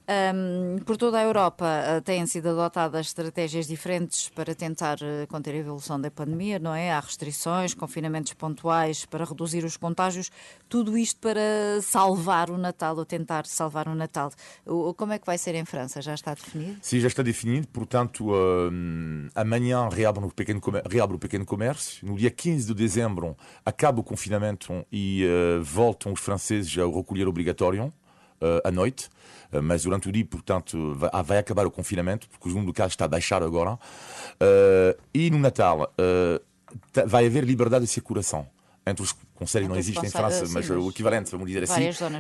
Um, 0.04 0.82
por 0.84 0.98
toda 0.98 1.22
a 1.22 1.24
Europa 1.24 1.64
uh, 1.64 2.02
têm 2.02 2.26
sido 2.26 2.50
adotadas 2.50 3.14
estratégias 3.14 3.70
diferentes 3.70 4.28
para 4.34 4.58
tentar 4.58 4.98
uh, 5.00 5.30
conter 5.30 5.54
a 5.54 5.62
evolução 5.62 6.02
da 6.02 6.10
pandemia, 6.10 6.58
não 6.58 6.74
é? 6.74 6.92
Há 6.92 7.00
restrições, 7.00 7.78
confinamentos 7.78 8.34
pontuais 8.34 9.06
para 9.06 9.24
reduzir 9.24 9.64
os 9.64 9.78
contágios, 9.78 10.34
tudo 10.68 10.98
isto 10.98 11.22
para 11.22 11.80
salvar 11.82 12.50
o 12.50 12.58
Natal, 12.58 12.98
ou 12.98 13.06
tentar 13.06 13.46
salvar 13.46 13.88
o 13.88 13.94
Natal. 13.94 14.32
O, 14.66 14.94
como 15.04 15.12
é 15.12 15.20
que 15.20 15.26
vai 15.26 15.38
ser 15.38 15.54
em 15.54 15.66
França? 15.66 16.02
Já 16.02 16.14
está 16.14 16.34
definido? 16.34 16.78
Sim, 16.82 17.02
já 17.02 17.08
está 17.10 17.22
definido. 17.22 17.68
Portanto, 17.68 18.32
uh, 18.32 18.72
amanhã 19.36 19.90
reabre 19.90 20.24
o, 20.24 20.30
pequeno 20.30 20.62
reabre 20.90 21.18
o 21.18 21.20
pequeno 21.20 21.46
comércio. 21.46 22.08
No 22.08 22.16
dia 22.16 22.32
15 22.32 22.68
de 22.68 22.74
dezembro 22.74 23.36
acaba 23.66 24.00
o 24.00 24.04
confinamento 24.04 24.86
e 24.90 25.26
uh, 25.26 25.62
voltam 25.62 26.14
os 26.14 26.22
franceses 26.22 26.78
ao 26.78 26.90
recolher 26.90 27.28
obrigatório 27.28 27.88
uh, 27.88 28.66
à 28.66 28.72
noite. 28.72 29.10
Uh, 29.52 29.62
mas 29.62 29.84
durante 29.84 30.08
o 30.08 30.12
dia, 30.12 30.24
portanto, 30.24 30.96
vai, 30.96 31.12
vai, 31.22 31.38
acabar 31.40 31.68
o 31.68 31.72
confinamento, 31.72 32.30
porque 32.30 32.48
o 32.48 32.52
número 32.52 32.72
de 32.72 32.78
casos 32.78 32.94
está 32.94 33.04
a 33.04 33.10
baixar 33.10 33.44
agora. 33.44 33.78
E 35.14 35.30
no 35.30 35.38
Natal 35.38 35.94
vai 37.06 37.26
haver 37.26 37.44
liberdade 37.44 37.84
de 37.84 37.92
circulação 37.92 38.48
entre 38.88 39.04
os 39.04 39.14
conselhos 39.44 39.68
não 39.70 39.76
existe 39.78 40.06
em 40.06 40.10
França, 40.10 40.42
mas 40.54 40.64
mas 40.70 40.70
o 40.70 40.90
equivalente, 40.90 41.30
vamos 41.32 41.48
dizer 41.48 41.64
assim, 41.64 41.74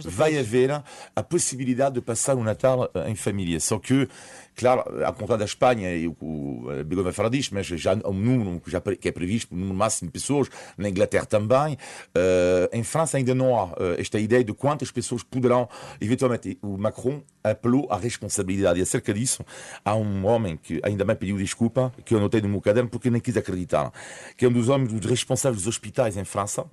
vai 0.09 0.37
haver 0.37 0.71
a 1.15 1.23
possibilidade 1.23 1.95
de 1.95 2.01
passar 2.01 2.35
o 2.35 2.43
Natal 2.43 2.89
eh, 2.93 3.09
em 3.09 3.15
família. 3.15 3.59
Só 3.59 3.79
que, 3.79 4.07
claro, 4.55 4.81
ao 5.03 5.13
contrário 5.13 5.39
da 5.39 5.45
Espanha, 5.45 5.95
e 5.95 6.07
o, 6.07 6.15
o 6.19 6.71
eh, 6.71 6.83
Bigode 6.83 7.05
vai 7.05 7.13
falar 7.13 7.29
disto, 7.29 7.53
mas 7.53 7.65
já 7.65 7.93
há 7.93 8.09
um 8.09 8.13
número 8.13 8.59
que, 8.59 8.69
já, 8.69 8.81
pre- 8.81 8.97
que 8.97 9.07
é 9.07 9.11
previsto, 9.11 9.53
um 9.55 9.57
número 9.57 9.77
máximo 9.77 10.09
de 10.09 10.13
pessoas, 10.13 10.49
na 10.77 10.89
Inglaterra 10.89 11.25
também. 11.25 11.77
Eh, 12.13 12.69
em 12.73 12.83
França 12.83 13.17
ainda 13.17 13.33
não 13.33 13.57
há 13.57 13.69
esta 13.97 14.19
ideia 14.19 14.43
de 14.43 14.53
quantas 14.53 14.91
pessoas 14.91 15.23
poderão, 15.23 15.69
eventualmente, 16.01 16.57
o 16.61 16.77
Macron 16.77 17.21
apelou 17.43 17.87
à 17.89 17.97
responsabilidade. 17.97 18.79
E 18.79 18.83
acerca 18.83 19.13
disso, 19.13 19.45
há 19.85 19.95
um 19.95 20.25
homem 20.25 20.57
que 20.57 20.79
ainda 20.83 21.05
bem 21.05 21.15
pediu 21.15 21.37
desculpa, 21.37 21.93
que 22.03 22.13
eu 22.13 22.17
anotei 22.17 22.41
no 22.41 22.49
meu 22.49 22.61
caderno 22.61 22.89
porque 22.89 23.09
nem 23.09 23.21
quis 23.21 23.37
acreditar, 23.37 23.91
que 24.37 24.45
é 24.45 24.47
um 24.47 24.51
dos 24.51 24.69
homens 24.69 24.91
dos 24.91 25.09
responsáveis 25.09 25.61
dos 25.63 25.67
hospitais 25.67 26.17
em 26.17 26.23
França, 26.25 26.65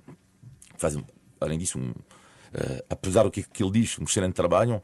faz, 0.81 0.97
além 1.39 1.57
disso, 1.57 1.79
um, 1.79 1.93
eh, 2.53 2.83
apesar 2.89 3.23
do 3.23 3.31
que, 3.31 3.43
que 3.43 3.63
ele 3.63 3.71
diz, 3.71 3.97
um 3.99 4.03
excelente 4.03 4.33
trabalho, 4.33 4.81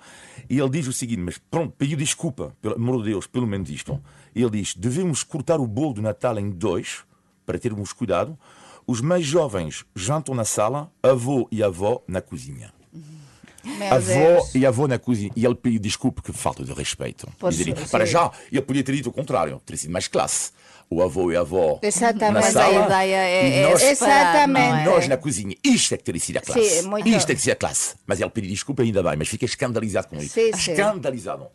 e 0.50 0.60
ele 0.60 0.70
diz 0.70 0.88
o 0.88 0.94
seguinte, 0.94 1.20
mas 1.20 1.38
pronto, 1.38 1.74
pediu 1.77 1.98
desculpa, 1.98 2.56
pelo 2.62 2.75
amor 2.75 3.00
de 3.00 3.10
Deus, 3.12 3.27
pelo 3.27 3.48
menos 3.48 3.70
isto. 3.70 4.01
Ele 4.36 4.50
diz, 4.50 4.75
devemos 4.75 5.24
cortar 5.24 5.60
o 5.60 5.68
bolo 5.68 5.96
do 5.96 6.01
Natal 6.01 6.39
em 6.39 6.50
dois, 6.50 7.04
para 7.46 7.58
termos 7.58 7.92
cuidado. 7.92 8.38
Os 8.86 9.01
mais 9.01 9.25
jovens 9.25 9.86
jantam 9.96 10.34
na 10.34 10.46
sala, 10.46 10.92
avô 11.04 11.48
e 11.51 11.62
avó 11.62 12.01
na 12.08 12.22
cozinha. 12.22 12.72
Meu 13.63 13.94
Avó 13.94 14.13
Deus. 14.13 14.56
e 14.56 14.66
avô 14.66 14.88
na 14.88 14.98
cozinha. 14.98 15.32
E 15.36 15.46
ele 15.46 15.56
pediu 15.56 15.80
desculpa, 15.80 16.22
que 16.22 16.32
falta 16.32 16.63
de 16.63 16.72
respeito. 16.72 17.27
Sim. 17.51 17.74
para 17.92 18.06
já, 18.06 18.32
ele 18.50 18.62
podia 18.62 18.84
ter 18.84 18.94
dito 18.96 19.10
o 19.10 19.12
contrário, 19.12 19.62
ter 19.66 19.75
sido 19.75 19.92
mais 19.92 20.08
classe. 20.08 20.51
O 20.89 21.03
avô 21.03 21.32
e 21.32 21.36
a 21.36 21.41
avó 21.41 21.79
Exatamente. 21.84 22.32
na 22.34 22.39
Mas 22.39 22.56
a 22.56 22.63
sala, 22.63 22.86
ideia 22.86 23.15
é, 23.17 23.60
é 23.60 23.70
nós- 23.70 23.84
é? 23.84 23.91
Exatamente. 23.91 24.86
nós 24.86 25.08
na 25.10 25.17
cozinha, 25.17 25.56
isto 25.63 25.94
é 25.94 25.98
que 25.98 26.03
teria 26.03 26.22
sido 26.22 26.38
a 26.38 26.41
classe. 26.41 26.63
Sim, 26.82 26.88
muito. 26.88 27.10
Isto 27.10 27.32
é 27.32 27.36
que 27.36 27.41
seria 27.41 27.53
a 27.53 27.58
classe. 27.58 27.96
Mas 28.08 28.22
ele 28.22 28.29
pediu 28.29 28.51
desculpa 28.51 28.84
ainda 28.84 29.03
bem, 29.03 29.15
mas 29.17 29.27
fiquei 29.27 29.46
escandalizado 29.48 30.08
com 30.08 30.15
isso. 30.15 30.34
Sim, 30.34 30.51
sim. 30.53 30.72
Escandalizado. 30.72 31.51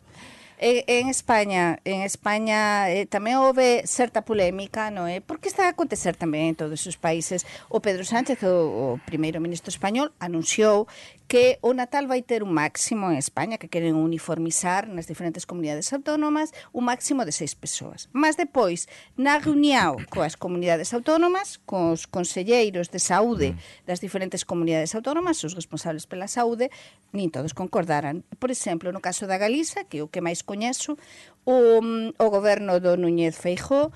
En, 0.59 0.83
en 0.87 1.09
España, 1.09 1.79
en 1.83 2.03
España 2.07 2.87
eh, 2.87 3.03
tamén 3.09 3.41
houve 3.41 3.83
certa 3.89 4.21
polémica, 4.23 4.87
non 4.93 5.09
é? 5.09 5.19
Porque 5.19 5.49
está 5.49 5.65
a 5.67 5.73
acontecer 5.73 6.13
tamén 6.15 6.53
en 6.53 6.55
todos 6.55 6.85
os 6.87 6.95
países. 6.95 7.41
O 7.73 7.81
Pedro 7.81 8.05
Sánchez, 8.05 8.37
o, 8.47 8.95
o 8.95 9.01
primeiro 9.03 9.41
ministro 9.43 9.73
español, 9.73 10.13
anunciou 10.23 10.85
que 11.33 11.57
o 11.61 11.73
Natal 11.73 12.05
vai 12.05 12.21
ter 12.21 12.45
un 12.45 12.53
máximo 12.53 13.09
en 13.09 13.17
España 13.17 13.57
que 13.57 13.65
queren 13.65 13.97
uniformizar 13.97 14.85
nas 14.85 15.09
diferentes 15.09 15.49
comunidades 15.49 15.89
autónomas 15.89 16.53
un 16.77 16.85
máximo 16.85 17.25
de 17.25 17.33
seis 17.33 17.57
persoas. 17.57 18.05
Mas 18.13 18.37
depois, 18.37 18.85
na 19.17 19.41
reunión 19.41 19.97
coas 20.13 20.37
comunidades 20.37 20.93
autónomas, 20.93 21.57
cos 21.65 22.05
conselleiros 22.05 22.93
de 22.93 23.01
saúde 23.01 23.57
das 23.89 23.97
mm. 23.97 24.05
diferentes 24.05 24.45
comunidades 24.45 24.93
autónomas, 24.93 25.41
os 25.41 25.57
responsables 25.57 26.05
pela 26.05 26.29
saúde, 26.29 26.69
nin 27.17 27.33
todos 27.33 27.57
concordaran. 27.57 28.21
Por 28.37 28.53
exemplo, 28.53 28.93
no 28.93 29.01
caso 29.01 29.25
da 29.25 29.41
Galiza, 29.41 29.89
que 29.89 29.97
é 29.97 30.05
o 30.05 30.13
que 30.13 30.21
máis 30.21 30.45
coñezo, 30.45 31.01
o, 31.49 31.81
o 31.81 32.27
goberno 32.29 32.77
do 32.77 32.93
Núñez 32.93 33.33
Feijó 33.33 33.89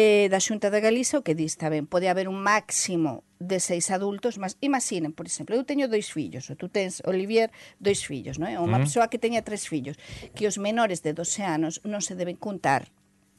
eh, 0.00 0.32
da 0.32 0.40
Xunta 0.40 0.72
de 0.72 0.80
Galiza 0.80 1.20
o 1.20 1.24
que 1.26 1.36
diz 1.36 1.60
tamén 1.60 1.84
pode 1.84 2.08
haber 2.08 2.24
un 2.24 2.40
máximo 2.40 3.20
de 3.36 3.60
seis 3.60 3.92
adultos, 3.92 4.40
mas 4.40 4.56
imaginen, 4.64 5.12
por 5.12 5.28
exemplo, 5.28 5.52
eu 5.52 5.68
teño 5.68 5.92
dois 5.92 6.08
fillos, 6.08 6.48
ou 6.48 6.56
tú 6.56 6.72
tens, 6.72 7.04
Olivier, 7.04 7.52
dois 7.76 8.00
fillos, 8.00 8.40
non 8.40 8.48
é? 8.48 8.56
Unha 8.56 8.80
mm. 8.80 8.84
persoa 8.88 9.10
que 9.12 9.20
teña 9.20 9.44
tres 9.44 9.68
fillos, 9.68 10.00
que 10.32 10.48
os 10.48 10.56
menores 10.56 11.04
de 11.04 11.12
12 11.12 11.44
anos 11.44 11.84
non 11.84 12.00
se 12.00 12.16
deben 12.16 12.40
contar, 12.40 12.88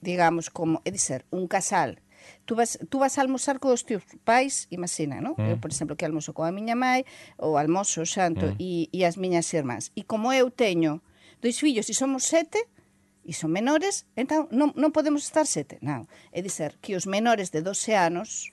digamos, 0.06 0.54
como, 0.54 0.86
é 0.86 0.94
dizer, 0.94 1.26
un 1.34 1.50
casal 1.50 1.98
tú 2.46 2.56
vas, 2.56 2.78
tú 2.90 3.00
vas 3.00 3.18
a 3.18 3.22
almorzar 3.22 3.60
cos 3.60 3.86
teus 3.86 4.04
pais, 4.24 4.68
imagina, 4.70 5.22
non? 5.22 5.34
Mm. 5.38 5.56
Eu, 5.56 5.58
por 5.58 5.74
exemplo, 5.74 5.98
que 5.98 6.06
almozo 6.06 6.34
coa 6.34 6.54
miña 6.54 6.78
mai, 6.78 7.06
ou 7.42 7.58
almozo 7.58 8.06
xanto, 8.06 8.54
mm. 8.54 8.62
e, 8.62 8.90
e 8.94 9.00
as 9.06 9.18
miñas 9.18 9.50
irmás. 9.54 9.90
E 9.98 10.06
como 10.06 10.30
eu 10.34 10.54
teño 10.54 11.02
dois 11.42 11.58
fillos 11.58 11.90
e 11.90 11.94
somos 11.98 12.30
sete, 12.30 12.62
e 13.26 13.34
son 13.38 13.54
menores, 13.54 14.06
entón 14.18 14.50
non, 14.50 14.74
non 14.74 14.90
podemos 14.96 15.22
estar 15.26 15.46
sete. 15.46 15.78
Non. 15.86 16.10
É 16.34 16.42
dizer, 16.42 16.78
que 16.82 16.98
os 16.98 17.06
menores 17.06 17.54
de 17.54 17.62
12 17.62 17.94
anos 17.94 18.50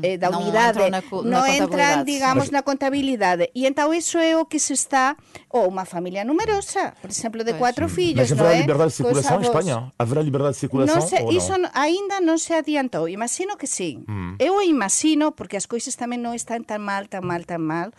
eh, 0.00 0.16
da 0.16 0.32
Non 0.32 0.40
unidade 0.40 0.80
entran 0.80 0.88
na 0.88 1.04
na 1.04 1.20
non 1.36 1.44
entran, 1.52 1.96
digamos, 2.08 2.48
na 2.48 2.64
contabilidade. 2.64 3.52
E 3.52 3.68
entón 3.68 3.92
iso 3.92 4.16
é 4.16 4.32
o 4.32 4.48
que 4.48 4.56
se 4.56 4.72
está, 4.72 5.20
ou 5.52 5.68
unha 5.68 5.84
familia 5.84 6.24
numerosa, 6.24 6.96
por 6.96 7.12
exemplo, 7.12 7.44
de 7.44 7.52
Pois. 7.52 7.60
cuatro 7.60 7.84
fillos, 7.92 8.24
Mas 8.24 8.32
non 8.32 8.40
haverá 8.40 8.56
é? 8.56 8.64
liberdade 8.64 8.88
de 8.88 8.96
em 8.96 9.36
avós. 9.36 9.52
Espanha? 9.52 9.76
Haverá 10.00 10.20
liberdade 10.24 10.56
de 10.56 10.60
circulação 10.64 10.96
Non 10.96 11.04
sei, 11.04 11.20
ou 11.20 11.28
não? 11.28 11.36
iso 11.36 11.54
no- 11.60 11.68
aínda 11.76 12.24
non 12.24 12.40
se 12.40 12.56
adiantou. 12.56 13.04
Imagino 13.04 13.60
que 13.60 13.68
sí. 13.68 14.00
Eu 14.40 14.56
o 14.56 14.64
imagino 14.64 15.36
porque 15.36 15.60
as 15.60 15.68
coisas 15.68 15.92
tamén 15.92 16.24
non 16.24 16.32
están 16.32 16.64
tan 16.64 16.80
mal, 16.80 17.04
tan 17.12 17.28
mal, 17.28 17.44
tan 17.44 17.60
mal. 17.60 17.92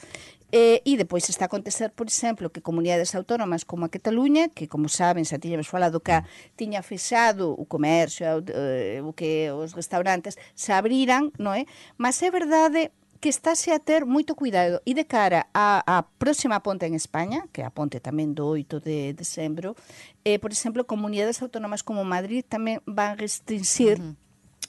Eh, 0.51 0.79
e 0.87 0.95
depois 0.95 1.27
está 1.27 1.45
a 1.45 1.51
acontecer, 1.51 1.91
por 1.91 2.07
exemplo, 2.07 2.47
que 2.49 2.63
comunidades 2.63 3.11
autónomas 3.15 3.67
como 3.67 3.83
a 3.83 3.91
Cataluña, 3.91 4.47
que 4.47 4.71
como 4.71 4.87
saben, 4.87 5.27
xa 5.27 5.43
tiñamos 5.43 5.67
falado 5.67 5.99
que 5.99 6.23
tiña 6.55 6.79
fechado 6.79 7.51
o 7.51 7.67
comercio, 7.67 8.39
eh, 8.55 9.03
o 9.03 9.11
que 9.11 9.51
os 9.51 9.75
restaurantes 9.75 10.39
se 10.55 10.71
abriran, 10.71 11.35
non 11.35 11.51
é? 11.51 11.67
Mas 11.99 12.23
é 12.23 12.31
verdade 12.31 12.95
que 13.19 13.27
estáse 13.27 13.75
a 13.75 13.79
ter 13.79 14.05
moito 14.05 14.39
cuidado 14.39 14.79
e 14.85 14.93
de 14.93 15.03
cara 15.03 15.51
á 15.51 16.05
próxima 16.21 16.63
ponte 16.63 16.85
en 16.87 16.95
España, 16.95 17.49
que 17.51 17.59
é 17.59 17.65
a 17.67 17.73
ponte 17.73 17.99
tamén 17.99 18.31
do 18.31 18.47
8 18.47 18.79
de 18.79 19.11
decembro, 19.11 19.75
eh, 20.23 20.39
por 20.39 20.55
exemplo, 20.55 20.87
comunidades 20.87 21.41
autónomas 21.43 21.83
como 21.83 22.07
Madrid 22.07 22.45
tamén 22.47 22.79
van 22.85 23.19
restringir 23.19 23.99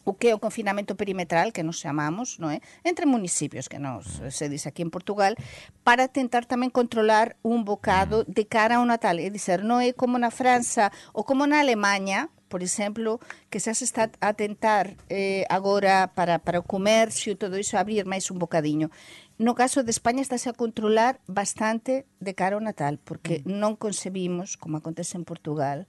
o 0.08 0.16
que 0.16 0.32
é 0.32 0.34
o 0.34 0.40
confinamento 0.40 0.96
perimetral, 0.96 1.52
que 1.52 1.60
nos 1.60 1.76
chamamos, 1.76 2.40
non 2.40 2.48
é? 2.48 2.64
entre 2.80 3.04
municipios, 3.04 3.68
que 3.68 3.76
nos 3.76 4.24
se 4.32 4.48
dice 4.48 4.72
aquí 4.72 4.80
en 4.80 4.88
Portugal, 4.88 5.36
para 5.84 6.08
tentar 6.08 6.48
tamén 6.48 6.72
controlar 6.72 7.36
un 7.44 7.68
bocado 7.68 8.24
de 8.24 8.48
cara 8.48 8.80
ao 8.80 8.88
Natal. 8.88 9.20
É 9.20 9.28
dizer, 9.28 9.60
non 9.60 9.84
é 9.84 9.92
como 9.92 10.16
na 10.16 10.32
França 10.32 10.88
ou 11.12 11.28
como 11.28 11.44
na 11.44 11.60
Alemanha, 11.60 12.32
por 12.48 12.64
exemplo, 12.64 13.20
que 13.52 13.60
xa 13.60 13.76
se 13.76 13.84
está 13.84 14.08
a 14.24 14.32
tentar 14.32 14.96
eh, 15.12 15.44
agora 15.52 16.08
para, 16.16 16.40
para 16.40 16.64
o 16.64 16.64
comercio 16.64 17.36
e 17.36 17.40
todo 17.40 17.60
iso 17.60 17.76
abrir 17.76 18.08
máis 18.08 18.32
un 18.32 18.40
bocadiño. 18.40 18.88
No 19.36 19.52
caso 19.52 19.84
de 19.84 19.92
España 19.92 20.24
estáse 20.24 20.48
a 20.48 20.56
controlar 20.56 21.20
bastante 21.28 22.08
de 22.16 22.32
cara 22.32 22.56
ao 22.56 22.64
Natal, 22.64 22.96
porque 22.96 23.44
non 23.44 23.76
concebimos, 23.76 24.56
como 24.56 24.80
acontece 24.80 25.20
en 25.20 25.28
Portugal, 25.28 25.84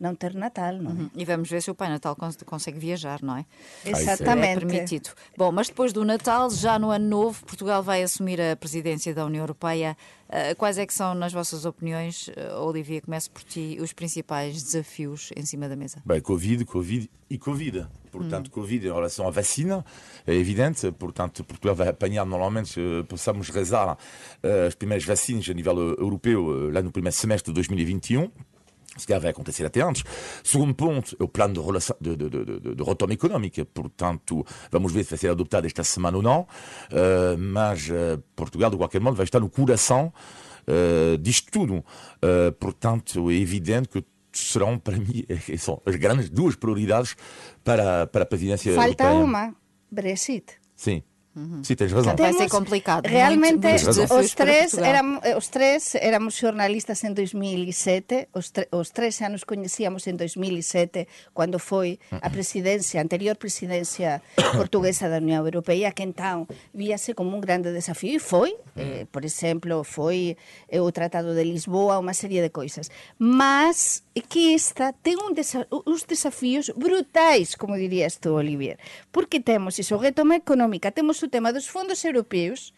non 0.00 0.16
ter 0.16 0.32
Natal, 0.34 0.80
non 0.80 1.12
é? 1.14 1.20
E 1.20 1.24
vamos 1.28 1.46
ver 1.52 1.60
se 1.60 1.70
o 1.70 1.74
Pai 1.76 1.92
Natal 1.92 2.16
cons- 2.16 2.40
consegue 2.48 2.80
viajar, 2.80 3.20
não 3.22 3.36
é? 3.36 3.44
isso 3.84 4.00
é- 4.08 4.16
Exatamente. 4.16 4.64
permitido. 4.64 5.10
Bom, 5.36 5.52
mas 5.52 5.68
depois 5.68 5.92
do 5.92 6.04
Natal, 6.04 6.48
já 6.50 6.78
no 6.80 6.88
ano 6.90 7.04
novo, 7.06 7.44
Portugal 7.44 7.82
vai 7.84 8.02
assumir 8.02 8.40
a 8.40 8.56
presidência 8.56 9.12
da 9.14 9.24
União 9.28 9.42
Europeia. 9.44 9.96
Ah, 10.32 10.54
Quais 10.56 10.78
é 10.78 10.86
que 10.86 10.94
são, 10.94 11.12
nas 11.14 11.32
vossas 11.32 11.64
opiniões, 11.66 12.30
ah, 12.36 12.60
Olivia, 12.64 13.00
começo 13.02 13.30
por 13.30 13.42
ti, 13.44 13.76
os 13.80 13.92
principais 13.92 14.62
desafios 14.62 15.30
em 15.36 15.44
cima 15.44 15.68
da 15.68 15.76
mesa? 15.76 16.00
Bem, 16.06 16.20
Covid, 16.20 16.64
Covid 16.64 17.10
e 17.28 17.36
Covid. 17.36 17.86
Portanto, 18.10 18.50
Covid 18.50 18.88
em 18.88 18.92
relação 18.92 19.28
à 19.28 19.30
vacina 19.30 19.84
é 20.26 20.34
evidente. 20.34 20.90
Portanto, 20.92 21.44
Portugal 21.44 21.76
vai 21.76 21.88
apanhar 21.88 22.24
normalmente, 22.24 22.80
eh, 22.80 23.02
possamos 23.04 23.50
rezar 23.50 23.96
eh, 24.42 24.66
as 24.66 24.74
primeiras 24.74 25.04
vacinas 25.04 25.46
a 25.48 25.52
nível 25.52 25.76
eh, 25.78 26.00
europeu 26.02 26.70
lá 26.72 26.80
no 26.82 26.90
primeiro 26.90 27.14
semestre 27.14 27.52
de 27.52 27.54
2021. 27.54 28.30
Se 28.96 29.06
calhar 29.06 29.20
vai 29.20 29.30
acontecer 29.30 29.64
até 29.64 29.80
antes. 29.80 30.02
Segundo 30.42 30.74
ponto 30.74 31.16
é 31.18 31.22
o 31.22 31.28
plano 31.28 31.54
de, 31.54 31.60
relação, 31.60 31.96
de, 32.00 32.16
de, 32.16 32.28
de, 32.28 32.74
de, 32.74 32.82
retoma 32.82 33.12
económica. 33.12 33.64
Portanto, 33.64 34.44
vamos 34.70 34.92
ver 34.92 35.04
se 35.04 35.10
vai 35.10 35.18
ser 35.18 35.30
adoptado 35.30 35.66
esta 35.66 35.84
semana 35.84 36.16
ou 36.16 36.22
não. 36.22 36.46
Eh, 36.90 37.36
mas 37.36 37.88
eh, 37.88 38.18
Portugal, 38.34 38.70
de 38.70 38.76
qualquer 38.76 39.00
modo, 39.00 39.16
vai 39.16 39.24
estar 39.24 39.38
no 39.38 39.48
coração 39.48 40.12
eh, 40.66 41.16
disto 41.18 41.50
tudo. 41.50 41.84
Eh, 42.20 42.50
portanto, 42.52 43.30
é 43.30 43.34
evidente 43.34 43.88
que 43.88 44.04
serão, 44.32 44.78
para 44.78 44.96
mim, 44.96 45.24
são 45.58 45.80
as 45.84 45.96
grandes 45.96 46.28
duas 46.28 46.54
prioridades 46.54 47.16
para, 47.64 48.06
para 48.06 48.22
a 48.22 48.26
presidência 48.26 48.74
Falta 48.74 49.04
europeia. 49.04 49.24
uma, 49.24 49.54
Brexit. 49.90 50.54
Sim. 50.76 51.02
Sim, 51.62 51.74
tens 51.76 51.92
razão. 51.92 52.16
Vai 52.16 52.32
ser 52.32 52.48
complicado, 52.48 53.06
Realmente, 53.06 53.64
muito- 53.64 53.80
desafios 53.82 54.10
os, 54.10 54.34
três 54.34 54.74
éramos, 54.74 55.20
os 55.36 55.48
três 55.48 55.94
éramos 55.94 56.34
xornalistas 56.34 57.04
en 57.04 57.14
2007, 57.14 58.28
os, 58.34 58.52
os 58.70 58.88
tres 58.92 59.16
xa 59.16 59.28
nos 59.28 59.44
coñecíamos 59.44 60.06
en 60.06 60.16
2007, 60.16 61.08
cando 61.32 61.58
foi 61.58 61.96
a 62.10 62.28
presidencia, 62.28 63.00
a 63.00 63.04
anterior 63.06 63.40
presidencia 63.40 64.20
portuguesa 64.58 65.08
da 65.08 65.18
Unión 65.22 65.40
Europea, 65.46 65.92
que 65.96 66.04
entón 66.04 66.44
víase 66.76 67.14
como 67.16 67.32
un 67.32 67.40
grande 67.40 67.72
desafío, 67.72 68.16
e 68.16 68.20
foi, 68.20 68.52
eh, 68.76 69.06
por 69.08 69.24
exemplo, 69.24 69.86
foi 69.86 70.36
eh, 70.68 70.80
o 70.82 70.90
Tratado 70.92 71.32
de 71.32 71.46
Lisboa, 71.46 71.96
unha 72.02 72.12
serie 72.12 72.44
de 72.44 72.50
coisas. 72.52 72.90
Mas 73.16 74.02
é 74.12 74.20
que 74.20 74.52
esta 74.52 74.92
ten 74.92 75.16
un 75.22 75.32
desa 75.38 75.64
uns 75.70 76.04
desafíos 76.04 76.74
brutais, 76.74 77.54
como 77.54 77.78
dirías 77.78 78.18
tú, 78.18 78.34
Olivier, 78.36 78.76
porque 79.14 79.38
temos 79.38 79.78
iso, 79.78 79.96
retoma 79.96 80.34
económica, 80.36 80.90
temos 80.90 81.22
o 81.22 81.29
tema 81.30 81.54
dos 81.54 81.70
fondos 81.70 82.02
europeus, 82.04 82.74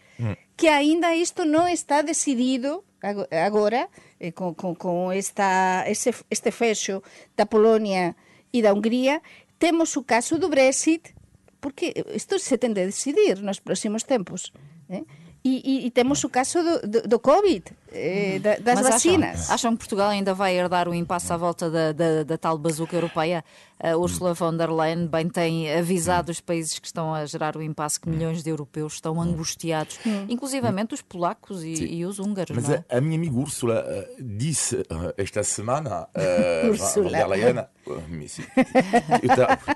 que 0.55 0.69
aínda 0.69 1.17
isto 1.17 1.43
non 1.49 1.67
está 1.67 2.05
decidido 2.07 2.85
ago- 3.03 3.27
agora 3.33 3.89
eh, 4.23 4.31
con, 4.31 4.55
con, 4.55 4.77
con 4.79 5.11
esta, 5.11 5.83
ese, 5.89 6.15
este 6.31 6.53
fexo 6.55 7.03
da 7.35 7.49
Polonia 7.49 8.15
e 8.55 8.63
da 8.63 8.71
Hungría 8.71 9.19
temos 9.59 9.97
o 9.99 10.05
caso 10.07 10.39
do 10.39 10.47
Brexit 10.53 11.11
porque 11.59 11.91
isto 12.15 12.39
se 12.39 12.55
tende 12.61 12.83
a 12.83 12.87
decidir 12.87 13.43
nos 13.43 13.59
próximos 13.59 14.05
tempos 14.07 14.53
eh? 14.93 15.03
E, 15.43 15.59
e, 15.67 15.75
e 15.87 15.91
temos 15.91 16.23
o 16.23 16.31
caso 16.31 16.63
do, 16.63 16.75
do, 16.87 16.99
do 17.09 17.19
Covid, 17.19 17.75
eh, 17.95 18.39
da, 18.39 18.57
das 18.57 18.81
Mas 18.81 18.89
vacinas. 18.89 19.41
Acham, 19.43 19.55
acham 19.55 19.73
que 19.73 19.79
Portugal 19.79 20.11
ainda 20.11 20.35
vai 20.35 20.55
herdar 20.57 20.89
o 20.89 20.95
impasse 20.95 21.33
à 21.33 21.37
volta 21.37 21.71
da, 21.71 21.93
da, 21.93 22.23
da 22.25 22.39
tal 22.39 22.59
bazuca 22.59 22.97
europeia? 22.97 23.45
A 23.83 23.97
Ursula 23.97 24.33
von 24.33 24.57
der 24.57 24.71
Leyen 24.71 25.09
bem 25.09 25.29
tem 25.29 25.75
avisado 25.75 26.31
os 26.31 26.41
países 26.41 26.79
que 26.79 26.87
estão 26.87 27.13
a 27.13 27.27
gerar 27.27 27.57
o 27.57 27.63
impasse 27.63 27.99
que 27.99 28.09
milhões 28.09 28.41
de 28.41 28.49
europeus 28.49 28.95
estão 28.95 29.21
angustiados, 29.21 29.99
inclusivamente 30.29 30.95
os 30.95 31.03
polacos 31.03 31.65
e, 31.65 31.73
e 31.97 32.07
os 32.07 32.21
húngaros. 32.21 32.55
Mas 32.55 32.69
não 32.69 32.77
é? 32.77 32.85
a, 32.89 32.99
a 32.99 33.01
minha 33.01 33.17
amiga 33.17 33.37
Úrsula 33.37 33.85
uh, 33.85 34.23
disse 34.23 34.77
uh, 34.77 35.13
esta 35.17 35.43
semana, 35.43 36.07
uh, 36.15 36.69
Ursula. 36.71 37.09
von 37.09 37.11
der 37.11 37.27
Leyen, 37.29 37.59
uh, 37.59 38.01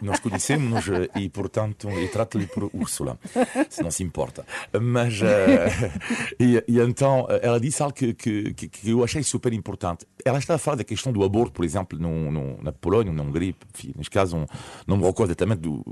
nós 0.01 0.21
conhecemos 0.21 0.85
e, 1.17 1.29
portanto, 1.29 1.91
eu 1.91 2.09
trato-lhe 2.09 2.47
por 2.47 2.71
Úrsula, 2.73 3.19
se 3.69 3.83
não 3.83 3.91
se 3.91 4.05
importa. 4.05 4.47
Mas, 4.81 5.21
uh, 5.21 5.25
e, 6.39 6.63
e 6.69 6.79
então, 6.79 7.27
ela 7.43 7.59
disse 7.59 7.83
algo 7.83 7.93
que, 7.93 8.06
que, 8.15 8.55
que, 8.55 8.69
que 8.69 8.91
eu 8.91 9.03
achei 9.03 9.23
super 9.23 9.53
importante. 9.53 10.07
Ela 10.25 10.39
está 10.39 10.55
a 10.55 10.59
falar 10.59 10.77
da 10.77 10.85
questão 10.85 11.13
do 11.13 11.23
aborto, 11.25 11.53
por 11.53 11.65
exemplo, 11.65 11.99
no, 11.99 12.31
no, 12.31 12.63
na 12.63 12.73
Polónia, 12.73 13.13
na 13.13 13.23
Hungria, 13.23 13.55
enfim, 13.75 13.93
neste 13.97 14.11
caso, 14.11 14.37
um, 14.37 14.47
não 14.87 14.97
me 14.97 15.05
recordo 15.05 15.31
exatamente 15.31 15.61
do, 15.61 15.83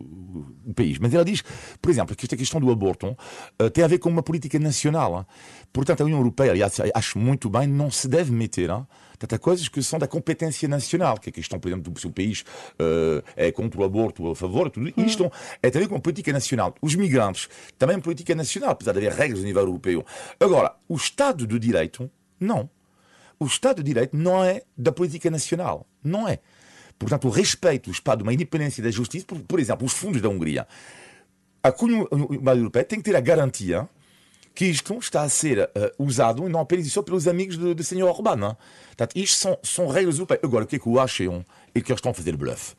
do 0.65 0.75
país. 0.75 0.99
Mas 0.99 1.15
ela 1.15 1.25
diz, 1.25 1.43
por 1.81 1.91
exemplo, 1.91 2.15
que 2.15 2.25
esta 2.25 2.37
questão 2.37 2.61
do 2.61 2.71
aborto 2.71 3.09
uh, 3.09 3.71
tem 3.71 3.85
a 3.85 3.89
ver 3.89 3.99
com 3.99 4.09
uma 4.09 4.23
política 4.23 4.59
nacional. 4.59 5.19
hein. 5.19 5.27
Portanto, 5.73 6.03
a 6.03 6.05
União 6.05 6.19
Europeia, 6.19 6.53
aliás, 6.53 6.81
acho 6.95 7.19
muito 7.19 7.49
bem, 7.49 7.67
não 7.67 7.91
se 7.91 8.09
deve 8.09 8.33
meter 8.33 8.71
hein, 8.71 8.87
Há 9.21 9.39
coisas 9.39 9.69
que 9.69 9.83
são 9.83 9.99
da 9.99 10.07
competência 10.07 10.69
nacional, 10.69 11.19
que 11.19 11.29
é 11.29 11.31
a 11.31 11.33
questão, 11.33 11.59
por 11.59 11.69
exemplo, 11.69 11.93
do 11.93 12.01
se 12.01 12.07
o 12.07 12.11
país 12.11 12.43
uh, 12.43 13.23
é 13.37 13.51
contra 13.51 13.81
o 13.81 13.85
aborto 13.85 14.23
ou 14.23 14.33
a 14.33 14.37
favor, 14.37 14.71
tudo 14.71 14.93
isto 14.97 15.31
é 15.63 15.71
também 15.71 15.89
com 15.89 15.97
a 15.97 16.01
política 16.01 16.33
nacional. 16.33 16.75
Os 16.81 16.95
migrantes, 16.95 17.49
também 17.79 17.99
política 18.01 18.35
nacional, 18.35 18.71
apesar 18.71 18.93
de 18.93 18.99
haver 18.99 19.13
regras 19.13 19.41
a 19.41 19.43
nível 19.43 19.63
europeu. 19.63 20.05
Agora, 20.39 20.75
o 20.89 20.95
Estado 20.97 21.47
de 21.47 21.59
Direito, 21.59 22.11
não. 22.39 22.69
O 23.39 23.47
Estado 23.47 23.83
de 23.83 23.83
Direito 23.83 24.17
não 24.17 24.45
é 24.45 24.63
da 24.77 24.93
política 24.93 25.31
nacional. 25.31 25.87
Não 26.03 26.29
é. 26.29 26.39
Portanto, 26.99 27.27
o 27.27 27.31
respeito 27.31 27.91
do 27.91 27.93
Estado, 27.93 28.23
uma 28.23 28.33
independência 28.33 28.83
da 28.83 28.91
justiça, 28.91 29.27
por, 29.27 29.39
por 29.41 29.59
exemplo, 29.59 29.87
os 29.87 29.93
fundos 29.93 30.21
da 30.21 30.29
Hungria. 30.29 30.67
A 31.63 31.75
União 31.83 32.07
Europeia 32.57 32.85
tem 32.85 32.99
que 32.99 33.05
ter 33.05 33.17
a 33.17 33.21
garantia 33.21 33.89
que 34.55 34.67
isto 34.67 34.97
está 34.99 35.23
a 35.23 35.29
ser 35.29 35.71
eh, 35.75 35.93
usado 35.99 36.47
e 36.47 36.49
não 36.49 36.61
apenas 36.61 36.87
e 36.87 36.91
só 36.91 37.03
pelos 37.03 37.27
amigos 37.27 37.57
do, 37.57 37.75
do 37.75 37.83
Sr. 37.83 38.05
Orbán. 38.05 38.51
é? 38.51 38.57
Portanto, 38.89 39.17
isto 39.17 39.37
são, 39.37 39.59
são 39.63 39.89
regras 39.89 40.17
europeias. 40.17 40.45
Agora, 40.45 40.65
o 40.65 40.67
que 40.67 40.77
é 40.77 40.79
que 40.79 40.87
eu 40.87 41.01
acho 41.01 41.23
é 41.25 41.29
um, 41.29 41.45
é 41.75 41.81
que 41.81 41.91
eles 41.91 41.99
estão 41.99 42.13
a 42.13 42.15
fazer 42.15 42.37
bluff. 42.37 42.75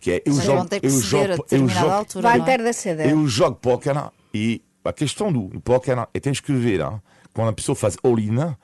Que 0.00 0.12
é, 0.12 0.22
eu 0.24 0.34
Mas 0.34 0.44
jogo, 0.44 0.68
eu 0.82 0.90
jogo, 0.90 1.46
eu 1.50 1.68
jogo, 1.68 1.90
altura. 1.90 2.22
Vai 2.22 2.44
ter 2.44 2.62
de 2.62 2.72
ceder. 2.72 3.10
eu 3.10 3.28
jogo 3.28 3.56
póquer 3.56 3.94
e 4.34 4.62
a 4.84 4.92
questão 4.92 5.30
do, 5.30 5.48
do 5.48 5.60
póquer 5.60 5.96
é 6.12 6.18
tens 6.18 6.40
que 6.40 6.52
ver 6.52 6.80
hein, 6.80 7.00
quando 7.32 7.48
a 7.48 7.52
pessoa 7.52 7.76
faz 7.76 7.96
all-in, 8.02 8.56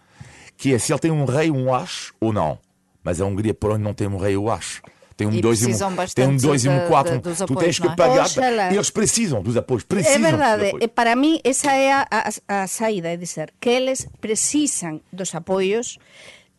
que 0.56 0.74
é 0.74 0.78
se 0.78 0.92
ele 0.92 0.98
tem 0.98 1.10
um 1.10 1.24
rei, 1.24 1.50
um 1.50 1.72
as 1.72 2.12
ou 2.20 2.32
não. 2.32 2.58
Mas 3.04 3.20
a 3.20 3.26
Hungria, 3.26 3.54
por 3.54 3.70
onde 3.70 3.84
não 3.84 3.94
tem 3.94 4.08
um 4.08 4.16
rei 4.16 4.36
ou 4.36 4.50
as. 4.50 4.80
Tem 5.18 5.26
um 5.26 5.34
E 5.34 5.42
2 5.42 5.58
e 5.60 5.64
precisam 5.66 5.90
um, 5.90 5.96
bastante 5.98 6.14
tem 6.14 6.28
um 6.30 6.36
2 6.38 6.64
e 6.64 6.68
um 6.70 6.78
da- 6.78 6.86
4. 6.86 7.12
da- 7.18 7.18
dos 7.26 7.38
Tu 7.38 7.42
apoios, 7.44 7.60
tens 7.64 7.78
que 7.82 7.88
é? 7.90 7.96
pagar. 7.98 8.26
Oxalá. 8.30 8.66
Eles 8.72 8.90
precisam 8.94 9.42
dos 9.42 9.56
apoios. 9.58 9.82
É 9.82 9.86
Precisam 9.90 10.22
dos 10.22 10.30
verdade, 10.30 10.66
apoios. 10.70 10.84
e 10.84 10.88
para 10.88 11.12
mí 11.18 11.40
esa 11.42 11.74
é 11.74 11.90
a, 11.90 12.06
a, 12.06 12.62
a 12.62 12.66
saída, 12.70 13.10
é 13.10 13.16
dizer, 13.18 13.50
que 13.58 13.68
eles 13.74 14.06
precisan 14.22 15.02
dos 15.10 15.34
apoios 15.34 15.98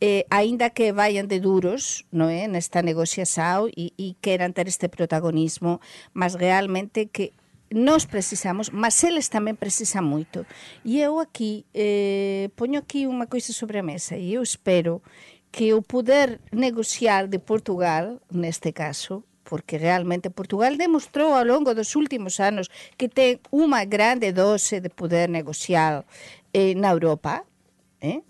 eh, 0.03 0.27
aínda 0.29 0.69
que 0.75 0.91
vayan 0.91 1.27
de 1.31 1.39
duros 1.39 2.03
non 2.11 2.27
é, 2.27 2.51
nesta 2.51 2.83
negociação 2.83 3.71
e, 3.71 3.95
e 3.95 4.19
queran 4.19 4.51
ter 4.51 4.67
este 4.67 4.91
protagonismo, 4.91 5.79
mas 6.11 6.35
realmente 6.35 7.07
que 7.07 7.31
nós 7.71 8.03
precisamos, 8.09 8.71
mas 8.75 8.97
eles 9.07 9.29
tamén 9.31 9.55
precisan 9.55 10.03
moito. 10.03 10.43
E 10.83 10.99
eu 10.99 11.19
aquí, 11.23 11.63
eh, 11.71 12.49
poño 12.59 12.83
aquí 12.83 13.07
unha 13.07 13.27
coisa 13.31 13.55
sobre 13.55 13.79
a 13.79 13.85
mesa 13.87 14.19
e 14.19 14.35
eu 14.35 14.43
espero 14.43 14.99
que 15.51 15.73
o 15.73 15.81
poder 15.81 16.41
negociar 16.51 17.27
de 17.27 17.39
Portugal, 17.39 18.21
neste 18.29 18.71
caso, 18.71 19.23
porque 19.43 19.77
realmente 19.81 20.29
Portugal 20.29 20.77
demostrou 20.77 21.33
ao 21.33 21.43
longo 21.43 21.73
dos 21.73 21.95
últimos 21.97 22.37
anos 22.39 22.69
que 22.97 23.09
ten 23.09 23.41
unha 23.49 23.81
grande 23.89 24.29
dose 24.29 24.77
de 24.77 24.93
poder 24.93 25.25
negocial 25.29 26.05
eh, 26.53 26.77
na 26.77 26.93
Europa. 26.93 27.41
Eh? 27.97 28.21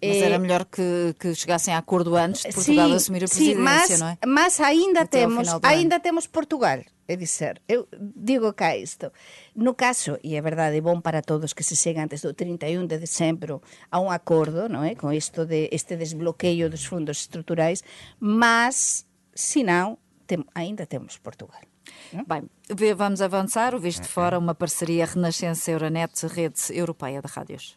Mas 0.00 0.16
Eh, 0.16 0.24
era 0.24 0.38
melhor 0.38 0.64
que, 0.64 1.12
que 1.20 1.34
chegassem 1.34 1.74
a 1.74 1.78
acordo 1.78 2.16
antes 2.16 2.46
de 2.46 2.54
Portugal 2.54 2.88
sí, 2.88 2.94
assumir 2.96 3.24
a 3.24 3.28
presidência, 3.28 3.60
mas, 3.60 4.00
não 4.00 4.08
é? 4.08 4.16
mas 4.24 4.52
ainda 4.60 5.02
Até 5.02 5.26
temos, 5.26 5.48
ano. 5.48 5.60
ainda 5.62 6.00
temos 6.00 6.24
Portugal. 6.26 6.80
É 7.10 7.16
dizer, 7.16 7.60
eu 7.66 7.88
digo 7.98 8.54
cá 8.54 8.76
isto. 8.76 9.10
No 9.56 9.74
caso, 9.74 10.16
e 10.22 10.36
é 10.36 10.40
verdade, 10.40 10.78
é 10.78 10.80
bom 10.80 11.00
para 11.00 11.22
todos 11.22 11.52
que 11.52 11.64
se 11.64 11.74
chega 11.74 12.04
antes 12.04 12.22
do 12.22 12.34
31 12.34 12.86
de 12.86 13.02
decembro 13.02 13.60
a 13.90 13.98
un 13.98 14.14
acordo, 14.14 14.70
non 14.70 14.86
é? 14.86 14.94
Con 14.94 15.10
isto 15.10 15.42
de 15.42 15.66
este 15.74 15.98
desbloqueio 15.98 16.70
dos 16.70 16.86
fundos 16.86 17.26
estruturais, 17.26 17.82
mas, 18.22 19.10
se 19.34 19.66
non, 19.66 19.98
tem, 20.30 20.46
ainda 20.54 20.86
temos 20.86 21.18
Portugal. 21.18 21.66
Bem, 22.30 22.46
vamos 22.94 23.20
avançar. 23.20 23.74
O 23.74 23.80
Visto 23.82 24.02
de 24.02 24.08
Fora, 24.08 24.38
uma 24.38 24.54
parceria 24.54 25.02
Renascença-Euronet, 25.02 26.14
rede 26.30 26.62
europeia 26.70 27.20
de 27.20 27.26
rádios. 27.26 27.74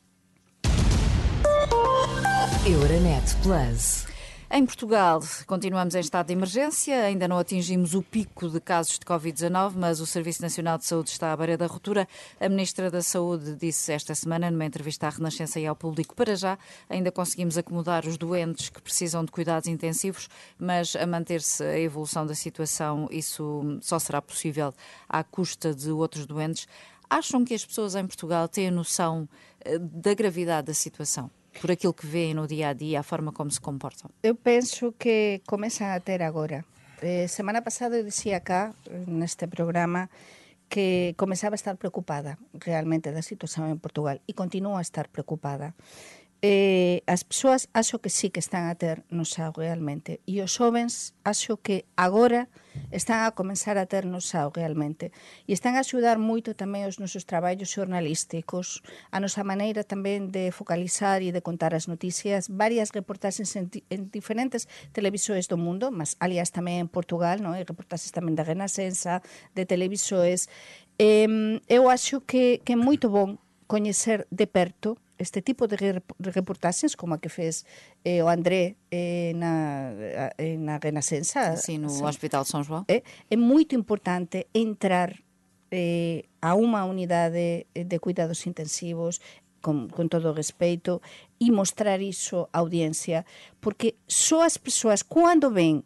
Euronet 2.69 3.25
Plus. 3.41 4.12
Em 4.55 4.67
Portugal, 4.67 5.19
continuamos 5.47 5.95
em 5.95 5.99
estado 5.99 6.27
de 6.27 6.33
emergência, 6.33 7.05
ainda 7.05 7.27
não 7.27 7.39
atingimos 7.39 7.95
o 7.95 8.03
pico 8.03 8.47
de 8.47 8.61
casos 8.61 8.99
de 8.99 9.03
Covid-19, 9.03 9.73
mas 9.75 9.99
o 9.99 10.05
Serviço 10.05 10.43
Nacional 10.43 10.77
de 10.77 10.85
Saúde 10.85 11.09
está 11.09 11.33
à 11.33 11.35
beira 11.35 11.57
da 11.57 11.65
ruptura. 11.65 12.07
A 12.39 12.47
Ministra 12.47 12.91
da 12.91 13.01
Saúde 13.01 13.55
disse 13.55 13.91
esta 13.91 14.13
semana, 14.13 14.51
numa 14.51 14.63
entrevista 14.63 15.07
à 15.07 15.09
Renascença 15.09 15.59
e 15.59 15.65
ao 15.65 15.75
público, 15.75 16.13
para 16.13 16.35
já 16.35 16.55
ainda 16.87 17.11
conseguimos 17.11 17.57
acomodar 17.57 18.05
os 18.05 18.15
doentes 18.15 18.69
que 18.69 18.79
precisam 18.79 19.25
de 19.25 19.31
cuidados 19.31 19.67
intensivos, 19.67 20.29
mas 20.59 20.95
a 20.95 21.07
manter-se 21.07 21.63
a 21.63 21.79
evolução 21.79 22.23
da 22.23 22.35
situação, 22.35 23.07
isso 23.09 23.79
só 23.81 23.97
será 23.97 24.21
possível 24.21 24.71
à 25.09 25.23
custa 25.23 25.73
de 25.73 25.89
outros 25.89 26.27
doentes. 26.27 26.67
Acham 27.09 27.43
que 27.43 27.55
as 27.55 27.65
pessoas 27.65 27.95
em 27.95 28.05
Portugal 28.05 28.47
têm 28.47 28.69
noção 28.69 29.27
eh, 29.61 29.79
da 29.79 30.13
gravidade 30.13 30.67
da 30.67 30.75
situação? 30.75 31.31
Por 31.61 31.71
aquilo 31.71 31.93
que 31.93 32.07
veem 32.07 32.33
no 32.33 32.47
dia 32.47 32.69
a 32.69 32.73
dia, 32.73 32.99
a 32.99 33.03
forma 33.03 33.31
como 33.31 33.51
se 33.51 33.61
comportam? 33.61 34.09
Eu 34.23 34.35
penso 34.35 34.93
que 34.97 35.41
comezan 35.45 35.93
a 35.93 35.99
ter 35.99 36.21
agora. 36.23 36.65
Eh, 37.01 37.27
semana 37.27 37.61
pasada 37.61 37.97
eu 37.97 38.03
dicía 38.03 38.37
acá, 38.37 38.73
eh, 38.87 39.03
neste 39.07 39.47
programa, 39.47 40.09
que 40.69 41.13
comezaba 41.17 41.53
a 41.53 41.61
estar 41.61 41.77
preocupada 41.77 42.39
realmente 42.53 43.11
da 43.11 43.21
situación 43.21 43.69
en 43.69 43.77
Portugal 43.77 44.21
e 44.25 44.33
continúa 44.33 44.79
a 44.79 44.85
estar 44.85 45.05
preocupada. 45.05 45.77
eh, 46.45 47.03
as 47.07 47.23
persoas 47.23 47.69
acho 47.71 48.03
que 48.03 48.11
sí 48.11 48.29
que 48.29 48.43
están 48.43 48.67
a 48.67 48.75
ter 48.75 49.07
nosao 49.07 49.55
realmente. 49.55 50.19
E 50.27 50.43
os 50.43 50.51
xovens 50.51 51.15
acho 51.23 51.55
que 51.55 51.87
agora 51.95 52.51
están 52.91 53.23
a 53.23 53.31
comenzar 53.31 53.79
a 53.79 53.87
ter 53.87 54.03
nosao 54.03 54.51
realmente. 54.51 55.15
E 55.47 55.55
están 55.55 55.79
a 55.79 55.87
axudar 55.87 56.19
moito 56.19 56.51
tamén 56.51 56.83
os 56.83 56.99
nosos 56.99 57.23
traballos 57.23 57.71
xornalísticos 57.71 58.83
a 59.15 59.23
nosa 59.23 59.47
maneira 59.47 59.87
tamén 59.87 60.35
de 60.35 60.51
focalizar 60.51 61.23
e 61.23 61.31
de 61.31 61.39
contar 61.39 61.71
as 61.71 61.87
noticias. 61.87 62.51
Varias 62.51 62.91
reportaxes 62.91 63.55
en, 63.55 63.71
en 63.87 64.11
diferentes 64.11 64.67
televisores 64.91 65.47
do 65.47 65.55
mundo 65.55 65.95
mas 65.95 66.19
alias 66.19 66.51
tamén 66.51 66.83
en 66.83 66.89
Portugal 66.91 67.39
non? 67.39 67.55
e 67.55 67.63
reportaxes 67.63 68.11
tamén 68.11 68.35
da 68.35 68.43
Renascença 68.43 69.23
de 69.55 69.63
televisores. 69.63 70.51
Eh, 70.99 71.63
eu 71.71 71.87
acho 71.87 72.19
que, 72.27 72.59
que 72.67 72.75
é 72.75 72.79
moito 72.79 73.07
bon 73.07 73.39
coñecer 73.71 74.27
de 74.27 74.43
perto 74.43 74.99
este 75.17 75.41
tipo 75.41 75.67
de 75.67 75.75
re- 75.77 76.03
de 76.19 76.31
reportaxes 76.31 76.95
como 76.95 77.13
a 77.13 77.19
que 77.21 77.29
fez 77.29 77.65
eh, 78.03 78.23
o 78.23 78.29
André 78.29 78.75
eh, 78.89 79.33
na, 79.35 79.93
eh, 80.37 80.57
na 80.57 80.79
Renascença 80.81 81.53
no. 81.77 81.87
Hospital 82.09 82.43
de 82.43 82.49
São 82.49 82.63
João? 82.63 82.83
é, 82.89 83.03
é 83.29 83.37
moito 83.37 83.75
importante 83.75 84.47
entrar 84.53 85.13
eh, 85.71 86.25
a 86.41 86.55
unha 86.57 86.85
unidade 86.85 87.65
de 87.73 87.97
cuidados 87.99 88.45
intensivos 88.49 89.21
con, 89.61 89.87
con 89.87 90.09
todo 90.09 90.31
o 90.31 90.35
respeito 90.35 90.99
e 91.39 91.49
mostrar 91.53 92.01
iso 92.01 92.49
á 92.51 92.59
audiencia 92.59 93.23
porque 93.61 93.95
só 94.09 94.43
as 94.43 94.57
persoas 94.57 95.05
cando 95.05 95.53
ven 95.53 95.85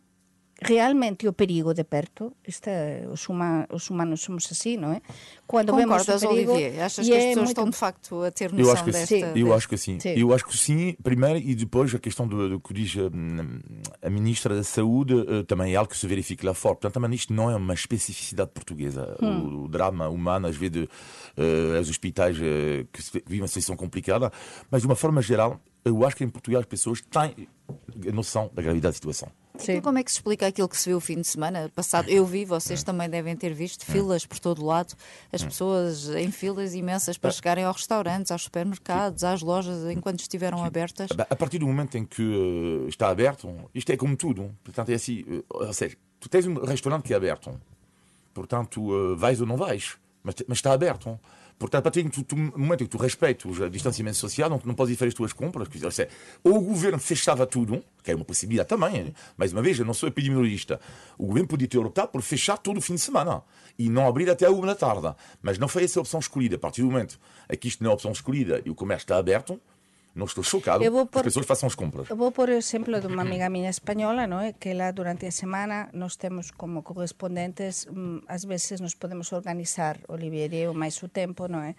realmente 0.61 1.27
o 1.27 1.33
perigo 1.33 1.73
de 1.73 1.83
perto 1.83 2.33
esta, 2.43 2.71
os, 3.11 3.27
huma, 3.29 3.67
os 3.71 3.89
humanos 3.89 4.21
somos 4.21 4.47
así, 4.51 4.77
non 4.77 4.91
é? 4.93 5.01
Cando 5.47 5.75
vemos 5.75 6.01
Concordas, 6.03 6.23
o 6.23 6.29
perigo 6.29 6.51
Olivier? 6.53 6.81
Achas 6.83 7.05
que 7.07 7.13
as 7.13 7.23
é 7.23 7.27
pessoas 7.29 7.35
moito- 7.35 7.49
estão 7.49 7.69
de 7.69 7.77
facto 7.77 8.23
a 8.23 8.31
ter 8.31 8.49
Eu 8.51 8.57
noção 8.57 8.73
acho 8.73 8.83
que 8.83 8.91
desta... 8.91 9.07
sim. 9.07 9.21
Eu 9.21 9.33
desta- 9.33 9.55
acho 9.55 9.69
que 9.69 9.77
sim. 9.77 9.99
Sim. 9.99 10.13
Eu 10.17 10.33
acho 10.33 10.45
que 10.45 10.57
sim, 10.57 10.95
primeiro, 11.03 11.37
e 11.39 11.53
depois 11.55 11.93
a 11.93 11.99
questão 11.99 12.27
do, 12.27 12.49
do 12.49 12.59
que 12.59 12.73
diz 12.73 12.95
hum, 12.95 13.59
a 14.01 14.09
Ministra 14.09 14.55
da 14.55 14.63
Saúde 14.63 15.13
eh, 15.27 15.43
também 15.43 15.73
é 15.73 15.75
algo 15.77 15.91
que 15.91 15.97
se 15.97 16.07
verifica 16.07 16.45
lá 16.47 16.53
fora. 16.53 16.75
Portanto, 16.75 16.93
também 16.95 17.13
isto 17.15 17.31
não 17.33 17.49
é 17.51 17.55
uma 17.55 17.73
especificidade 17.73 18.49
portuguesa. 18.51 19.15
O, 19.21 19.63
o 19.63 19.67
drama 19.67 20.09
humano, 20.09 20.47
às 20.47 20.55
vezes, 20.57 20.87
eh, 21.37 21.79
os 21.79 21.89
hospitais 21.89 22.35
eh, 22.41 22.85
que 22.91 23.01
vivem 23.25 23.41
uma 23.41 23.47
situação 23.47 23.75
complicada, 23.77 24.31
mas 24.71 24.81
de 24.81 24.87
uma 24.87 24.95
forma 24.95 25.21
geral, 25.21 25.59
eu 25.87 26.05
acho 26.05 26.15
que 26.15 26.23
em 26.23 26.29
Portugal 26.29 26.61
as 26.61 26.65
pessoas 26.65 27.01
têm 27.01 27.47
a 28.07 28.11
noção 28.11 28.49
da 28.53 28.61
gravidade 28.61 28.91
da 28.91 28.93
situação. 28.93 29.29
Sim. 29.57 29.73
Então, 29.73 29.81
como 29.83 29.97
é 29.97 30.03
que 30.03 30.11
se 30.11 30.17
explica 30.17 30.47
aquilo 30.47 30.69
que 30.69 30.77
se 30.77 30.89
viu 30.89 30.97
o 30.97 31.01
fim 31.01 31.19
de 31.19 31.27
semana 31.27 31.69
passado? 31.73 32.09
Eu 32.09 32.25
vi, 32.25 32.45
vocês 32.45 32.83
também 32.83 33.09
devem 33.09 33.35
ter 33.35 33.53
visto 33.53 33.85
filas 33.85 34.25
por 34.25 34.39
todo 34.39 34.61
o 34.61 34.65
lado, 34.65 34.93
as 35.31 35.43
pessoas 35.43 36.09
em 36.09 36.31
filas 36.31 36.73
imensas 36.73 37.17
para 37.17 37.31
chegarem 37.31 37.63
aos 37.63 37.77
restaurantes, 37.77 38.31
aos 38.31 38.43
supermercados, 38.43 39.23
às 39.23 39.41
lojas, 39.41 39.89
enquanto 39.89 40.19
estiveram 40.19 40.63
abertas. 40.63 41.09
A 41.17 41.35
partir 41.35 41.59
do 41.59 41.67
momento 41.67 41.97
em 41.97 42.05
que 42.05 42.21
uh, 42.21 42.87
está 42.87 43.09
aberto, 43.09 43.49
isto 43.73 43.91
é 43.91 43.97
como 43.97 44.15
tudo. 44.15 44.55
Portanto, 44.63 44.89
é 44.89 44.93
assim, 44.93 45.21
uh, 45.21 45.43
ou 45.49 45.73
seja, 45.73 45.97
tu 46.19 46.29
tens 46.29 46.45
um 46.45 46.63
restaurante 46.63 47.05
que 47.05 47.13
é 47.13 47.17
aberto, 47.17 47.59
portanto, 48.33 48.81
uh, 48.81 49.17
vais 49.17 49.41
ou 49.41 49.47
não 49.47 49.57
vais, 49.57 49.97
mas, 50.23 50.35
mas 50.47 50.57
está 50.59 50.71
aberto. 50.71 51.19
Portanto, 51.59 51.79
a 51.79 51.91
partir 51.91 52.03
do 52.03 52.35
momento 52.35 52.83
que 52.83 52.89
tu 52.89 52.97
respeitas 52.97 53.45
o 53.45 53.69
distanciamento 53.69 54.17
social, 54.17 54.49
não, 54.49 54.61
não 54.63 54.75
podes 54.75 54.93
ir 54.93 54.97
fazer 54.97 55.09
as 55.09 55.13
tuas 55.15 55.33
compras. 55.33 55.67
Quer 55.67 55.87
dizer, 55.87 56.09
ou 56.43 56.57
o 56.57 56.61
governo 56.61 56.99
fechava 56.99 57.47
tudo, 57.47 57.83
que 58.03 58.11
é 58.11 58.15
uma 58.15 58.23
possibilidade 58.23 58.69
também, 58.69 59.13
mais 59.35 59.51
uma 59.53 59.61
vez, 59.61 59.79
eu 59.79 59.85
não 59.85 59.93
sou 59.93 60.07
epidemiologista, 60.07 60.79
o 61.17 61.25
governo 61.25 61.47
podia 61.47 61.67
ter 61.67 61.79
optado 61.79 62.09
por 62.09 62.21
fechar 62.21 62.57
todo 62.57 62.77
o 62.77 62.81
fim 62.81 62.93
de 62.93 63.01
semana 63.01 63.41
e 63.77 63.89
não 63.89 64.07
abrir 64.07 64.29
até 64.29 64.45
a 64.45 64.51
uma 64.51 64.67
da 64.67 64.75
tarde. 64.75 65.15
Mas 65.41 65.57
não 65.57 65.67
foi 65.67 65.83
essa 65.83 65.99
a 65.99 66.01
opção 66.01 66.19
escolhida. 66.19 66.57
A 66.57 66.59
partir 66.59 66.81
do 66.81 66.91
momento 66.91 67.19
em 67.49 67.57
que 67.57 67.67
isto 67.67 67.83
não 67.83 67.89
é 67.89 67.91
a 67.91 67.95
opção 67.95 68.11
escolhida 68.11 68.61
e 68.63 68.69
o 68.69 68.75
comércio 68.75 69.05
está 69.05 69.17
aberto, 69.17 69.59
não 70.17 70.25
estou 70.25 70.43
chocado 70.43 70.83
eu 70.83 70.91
vou 70.91 71.05
por, 71.05 71.21
que 71.21 71.27
as 71.27 71.33
pessoas 71.33 71.45
façam 71.45 71.67
as 71.67 71.75
compras. 71.75 72.09
Eu 72.09 72.17
vou 72.17 72.31
por 72.31 72.49
exemplo 72.49 72.99
de 72.99 73.07
uma 73.07 73.21
amiga 73.27 73.49
minha 73.49 73.69
espanhola, 73.69 74.25
não 74.25 74.39
é? 74.39 74.51
que 74.51 74.73
lá 74.73 74.91
durante 74.91 75.25
a 75.25 75.31
semana 75.31 75.89
nós 75.93 76.15
temos 76.15 76.49
como 76.51 76.81
correspondentes, 76.81 77.87
às 78.27 78.43
vezes 78.43 78.81
nos 78.81 78.95
podemos 78.95 79.31
organizar, 79.31 79.99
Olivier 80.07 80.51
e 80.53 80.57
eu, 80.57 80.73
mais 80.73 81.01
o 81.03 81.07
tempo, 81.07 81.47
não 81.47 81.61
é? 81.61 81.75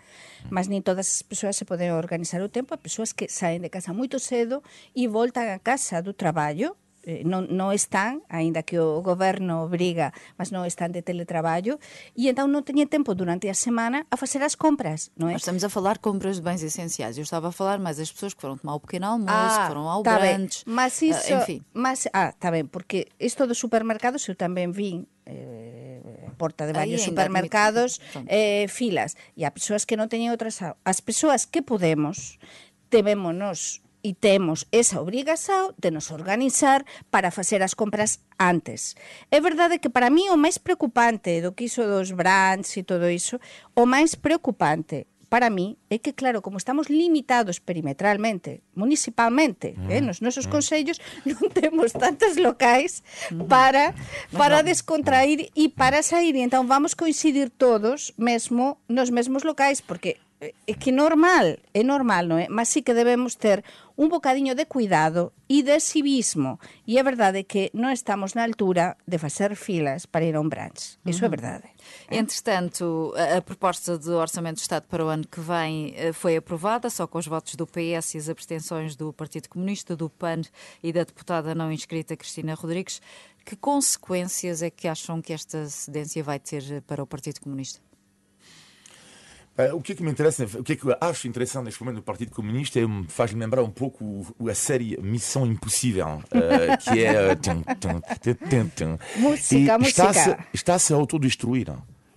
Mas 0.48 0.68
nem 0.68 0.80
todas 0.80 1.06
as 1.14 1.22
pessoas 1.22 1.56
se 1.56 1.64
podem 1.64 1.92
organizar 1.92 2.40
o 2.40 2.48
tempo, 2.48 2.72
há 2.72 2.78
pessoas 2.78 3.12
que 3.12 3.28
saem 3.28 3.60
de 3.60 3.68
casa 3.68 3.92
muito 3.92 4.18
cedo 4.18 4.62
e 4.94 5.08
voltam 5.08 5.42
a 5.42 5.58
casa 5.58 6.00
do 6.00 6.12
trabalho 6.12 6.76
Eh, 7.06 7.22
non 7.22 7.70
están, 7.70 8.26
aínda 8.26 8.66
que 8.66 8.76
o 8.82 9.00
goberno 9.00 9.64
obriga, 9.64 10.10
mas 10.34 10.50
non 10.50 10.66
están 10.66 10.90
de 10.90 11.00
teletraballo, 11.00 11.78
e 12.18 12.26
então 12.26 12.50
non 12.50 12.66
teñen 12.66 12.90
tempo 12.90 13.14
durante 13.14 13.46
a 13.46 13.56
semana 13.56 14.02
a 14.10 14.16
facer 14.18 14.42
as 14.42 14.58
compras, 14.58 15.14
non 15.14 15.30
é? 15.30 15.38
Nós 15.38 15.46
estamos 15.46 15.62
a 15.62 15.70
falar 15.70 16.02
compras 16.02 16.36
de 16.36 16.44
bens 16.44 16.60
essenciais. 16.60 17.14
Eu 17.14 17.24
estava 17.24 17.48
a 17.48 17.54
falar 17.54 17.78
mais 17.78 18.02
das 18.02 18.10
pessoas 18.10 18.34
que 18.34 18.42
foram 18.42 18.58
tomar 18.58 18.74
o 18.76 18.82
pequeno 18.82 19.06
almoço, 19.14 19.30
ah, 19.30 19.62
que 19.62 19.68
foram 19.70 19.86
ao 19.86 20.02
tá 20.02 20.18
brunch, 20.18 20.66
mas 20.66 20.98
ah, 21.00 21.06
isso, 21.06 21.26
enfim. 21.32 21.62
Mas, 21.72 22.10
ah, 22.10 22.34
está 22.34 22.50
ben, 22.50 22.66
porque 22.66 23.08
isto 23.16 23.46
dos 23.46 23.56
supermercados 23.56 24.26
eu 24.26 24.34
tamén 24.34 24.74
vin 24.74 25.06
eh, 25.24 26.02
porta 26.36 26.66
de 26.66 26.72
varios 26.72 27.02
supermercados 27.02 28.00
eh, 28.26 28.66
filas 28.68 29.16
e 29.36 29.46
há 29.46 29.50
persoas 29.50 29.86
que 29.86 29.94
non 29.94 30.10
teñen 30.10 30.34
outras 30.34 30.60
as 30.62 30.98
persoas 30.98 31.46
que 31.46 31.62
podemos 31.62 32.42
debémonos 32.90 33.86
e 34.08 34.16
temos 34.16 34.64
esa 34.72 35.04
obrigación 35.04 35.76
de 35.76 35.92
nos 35.92 36.08
organizar 36.08 36.88
para 37.12 37.28
facer 37.28 37.60
as 37.60 37.76
compras 37.76 38.24
antes. 38.40 38.96
É 39.28 39.36
verdade 39.36 39.76
que 39.76 39.92
para 39.92 40.08
mí 40.08 40.32
o 40.32 40.40
máis 40.40 40.56
preocupante 40.56 41.44
do 41.44 41.52
que 41.52 41.68
iso 41.68 41.84
dos 41.84 42.16
brands 42.16 42.72
e 42.80 42.88
todo 42.88 43.12
iso, 43.12 43.36
o 43.76 43.84
máis 43.84 44.16
preocupante 44.16 45.04
para 45.28 45.52
mí 45.52 45.76
é 45.92 46.00
que, 46.00 46.16
claro, 46.16 46.40
como 46.40 46.56
estamos 46.56 46.88
limitados 46.88 47.60
perimetralmente, 47.60 48.64
municipalmente, 48.72 49.76
eh, 49.76 49.76
mm. 49.76 49.90
eh, 49.92 50.00
nos 50.00 50.24
nosos 50.24 50.48
mm. 50.48 50.52
consellos 50.56 50.96
non 51.28 51.52
temos 51.52 51.92
tantos 51.92 52.40
locais 52.40 53.04
mm. 53.28 53.44
para 53.44 53.92
para 54.32 54.64
descontrair 54.64 55.52
mm. 55.52 55.60
e 55.60 55.64
para 55.68 56.00
sair. 56.00 56.32
E 56.32 56.40
entón 56.40 56.64
vamos 56.64 56.96
coincidir 56.96 57.52
todos 57.52 58.16
mesmo 58.16 58.80
nos 58.88 59.12
mesmos 59.12 59.44
locais, 59.44 59.84
porque 59.84 60.16
é 60.40 60.74
que 60.74 60.92
normal, 60.92 61.58
é 61.74 61.82
normal, 61.82 62.30
non 62.30 62.38
é? 62.38 62.46
Mas 62.46 62.70
sí 62.70 62.86
que 62.86 62.94
debemos 62.94 63.34
ter 63.34 63.66
un 63.98 64.06
bocadiño 64.06 64.54
de 64.54 64.70
cuidado 64.70 65.34
e 65.50 65.66
de 65.66 65.82
civismo. 65.82 66.62
E 66.86 66.94
é 66.94 67.02
verdade 67.02 67.42
que 67.42 67.74
non 67.74 67.90
estamos 67.90 68.38
na 68.38 68.46
altura 68.46 68.94
de 69.02 69.18
facer 69.18 69.58
filas 69.58 70.06
para 70.06 70.22
ir 70.22 70.38
a 70.38 70.40
un 70.40 70.46
branch. 70.46 71.02
Iso 71.02 71.26
é 71.26 71.30
verdade. 71.30 71.66
Entretanto, 72.06 73.10
a, 73.18 73.42
proposta 73.42 73.98
de 73.98 74.14
Orçamento 74.14 74.62
do 74.62 74.66
Estado 74.66 74.86
para 74.86 75.02
o 75.02 75.10
ano 75.10 75.26
que 75.26 75.42
vem 75.42 75.90
eh, 75.98 76.14
foi 76.14 76.38
aprovada, 76.38 76.86
só 76.86 77.10
com 77.10 77.18
os 77.18 77.26
votos 77.26 77.58
do 77.58 77.66
PS 77.66 78.14
e 78.14 78.18
as 78.22 78.30
abstenções 78.30 78.94
do 78.94 79.10
Partido 79.10 79.50
Comunista, 79.50 79.98
do 79.98 80.06
PAN 80.06 80.46
e 80.78 80.94
da 80.94 81.02
deputada 81.02 81.50
não 81.54 81.74
inscrita 81.74 82.14
Cristina 82.14 82.54
Rodrigues. 82.54 83.02
Que 83.42 83.56
consequências 83.56 84.62
é 84.62 84.70
que 84.70 84.86
acham 84.86 85.18
que 85.20 85.32
esta 85.32 85.66
cedência 85.66 86.22
vai 86.22 86.38
ter 86.38 86.82
para 86.86 87.02
o 87.02 87.06
Partido 87.06 87.40
Comunista? 87.40 87.87
Uh, 89.58 89.74
o 89.74 89.82
que 89.82 89.92
é 89.92 89.94
que 89.96 90.02
me 90.04 90.10
interessa, 90.10 90.44
o 90.44 90.62
que 90.62 90.74
é 90.74 90.76
que 90.76 90.84
eu 90.84 90.96
acho 91.00 91.26
interessante 91.26 91.64
neste 91.64 91.80
momento 91.82 91.96
no 91.96 92.02
Partido 92.02 92.30
Comunista 92.30 92.78
é, 92.78 92.84
faz 93.08 93.32
lembrar 93.32 93.64
um 93.64 93.70
pouco 93.70 94.24
a 94.48 94.54
série 94.54 94.96
Missão 95.02 95.44
Impossível, 95.44 96.22
uh, 96.26 96.78
que 96.78 97.04
é. 97.04 97.34
tum, 97.34 97.62
tum, 97.62 98.00
tum, 98.70 98.98
música, 99.16 99.76
música. 99.76 100.38
Está-se 100.52 100.88
está 100.88 100.94
a 100.94 100.98
autodestruir. 100.98 101.72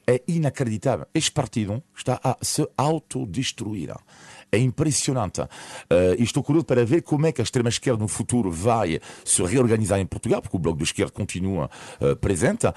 É 0.06 0.21
inacreditável. 0.27 1.08
Este 1.13 1.32
partido 1.32 1.82
está 1.95 2.19
a 2.23 2.38
se 2.41 2.67
autodestruir. 2.75 3.93
É 4.51 4.58
impressionante. 4.58 5.41
Uh, 5.41 5.47
e 6.19 6.23
estou 6.23 6.43
curioso 6.43 6.65
para 6.65 6.84
ver 6.84 7.01
como 7.04 7.25
é 7.25 7.32
que 7.32 7.39
a 7.39 7.43
extrema-esquerda 7.43 8.01
no 8.01 8.08
futuro 8.08 8.51
vai 8.51 8.99
se 9.23 9.41
reorganizar 9.43 9.99
em 9.99 10.06
Portugal, 10.06 10.41
porque 10.41 10.58
o 10.58 10.60
Bloco 10.60 10.80
de 10.80 10.84
Esquerda 10.84 11.12
continua 11.12 11.69
uh, 12.01 12.15
presente, 12.17 12.67
uh, 12.67 12.73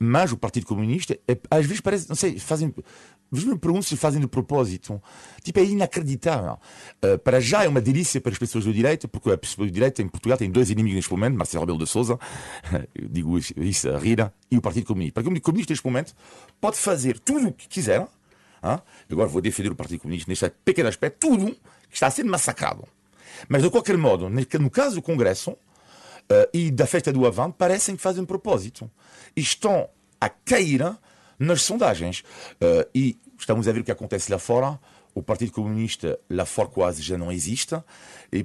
mas 0.00 0.32
o 0.32 0.36
Partido 0.36 0.66
Comunista, 0.66 1.16
é, 1.28 1.38
às 1.48 1.64
vezes 1.64 1.80
parece, 1.80 2.08
não 2.08 2.16
sei, 2.16 2.38
fazem 2.40 2.74
me 3.30 3.58
pergunto 3.58 3.84
se 3.84 3.96
fazem 3.96 4.20
de 4.20 4.26
propósito. 4.26 5.02
Tipo, 5.42 5.60
é 5.60 5.64
inacreditável. 5.64 6.58
Uh, 7.02 7.18
para 7.18 7.40
já 7.40 7.64
é 7.64 7.68
uma 7.68 7.80
delícia 7.80 8.20
para 8.20 8.32
as 8.32 8.38
pessoas 8.38 8.64
do 8.64 8.72
direito, 8.72 9.08
porque 9.08 9.30
a 9.30 9.38
pessoa 9.38 9.66
do 9.66 9.72
direito 9.72 10.00
em 10.00 10.08
Portugal 10.08 10.38
tem 10.38 10.50
dois 10.50 10.70
inimigos 10.70 10.96
neste 10.96 11.10
momento, 11.10 11.36
Marcelo 11.36 11.62
Rebelo 11.62 11.78
de 11.78 11.86
Souza, 11.86 12.18
eu 12.94 13.08
digo 13.08 13.38
isso 13.38 13.90
a 13.90 13.98
rir, 13.98 14.30
e 14.50 14.56
o 14.56 14.60
Partido 14.60 14.86
Comunista. 14.86 15.20
O 15.20 15.24
Partido 15.24 15.42
Comunista 15.42 15.72
neste 15.72 15.84
momento 15.84 16.14
pode 16.60 16.76
fazer 16.76 17.18
tudo 17.18 17.48
o 17.48 17.52
que 17.52 17.68
quiser. 17.68 18.00
Hein? 18.62 18.80
Agora 19.10 19.28
vou 19.28 19.42
defender 19.42 19.70
o 19.70 19.76
Partido 19.76 20.00
Comunista 20.00 20.30
neste 20.30 20.50
pequeno 20.64 20.88
aspecto, 20.88 21.28
tudo 21.28 21.46
que 21.88 21.94
está 21.94 22.06
a 22.06 22.10
ser 22.10 22.24
massacrado. 22.24 22.84
Mas 23.48 23.62
de 23.62 23.70
qualquer 23.70 23.96
modo, 23.96 24.28
no 24.30 24.70
caso 24.70 24.96
do 24.96 25.02
Congresso 25.02 25.50
uh, 25.50 26.48
e 26.52 26.70
da 26.70 26.86
festa 26.86 27.12
do 27.12 27.26
Avante, 27.26 27.56
parecem 27.58 27.96
que 27.96 28.02
fazem 28.02 28.24
propósito. 28.24 28.90
E 29.36 29.40
estão 29.40 29.88
a 30.20 30.28
cair 30.28 30.82
nas 31.38 31.62
sondagens. 31.62 32.20
Uh, 32.60 32.88
e 32.94 33.18
estamos 33.38 33.68
a 33.68 33.72
ver 33.72 33.80
o 33.80 33.84
que 33.84 33.92
acontece 33.92 34.30
lá 34.30 34.38
fora. 34.38 34.78
O 35.14 35.22
Partido 35.22 35.50
Comunista 35.52 36.18
lá 36.28 36.44
fora 36.44 36.68
quase 36.68 37.00
já 37.00 37.16
não 37.16 37.32
existe, 37.32 37.74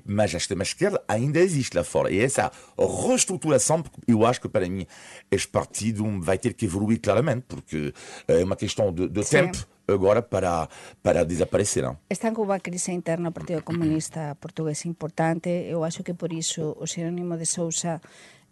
mas 0.05 0.33
a 0.33 0.37
extrema-esquerda 0.37 1.03
ainda 1.05 1.39
existe 1.39 1.75
lá 1.75 1.83
fora. 1.83 2.09
E 2.09 2.17
essa 2.21 2.49
reestruturação, 2.77 3.83
eu 4.07 4.25
acho 4.25 4.39
que 4.39 4.47
para 4.47 4.69
mim 4.69 4.87
este 5.29 5.49
partido 5.49 6.05
vai 6.21 6.37
ter 6.37 6.53
que 6.53 6.63
evoluir 6.63 7.01
claramente, 7.01 7.43
porque 7.45 7.93
é 8.25 8.41
uma 8.41 8.55
questão 8.55 8.93
de, 8.93 9.09
de 9.09 9.21
tempo 9.25 9.67
agora 9.85 10.21
para, 10.21 10.69
para 11.03 11.25
desaparecer. 11.25 11.83
Não? 11.83 11.97
Está 12.09 12.31
com 12.31 12.43
uma 12.43 12.61
crise 12.61 12.93
interna 12.93 13.25
no 13.25 13.31
Partido 13.33 13.63
Comunista 13.63 14.37
Português 14.39 14.85
importante. 14.85 15.49
Eu 15.49 15.83
acho 15.83 16.03
que 16.03 16.13
por 16.13 16.31
isso 16.31 16.77
o 16.79 16.87
sinónimo 16.87 17.37
de 17.37 17.45
Sousa 17.45 17.99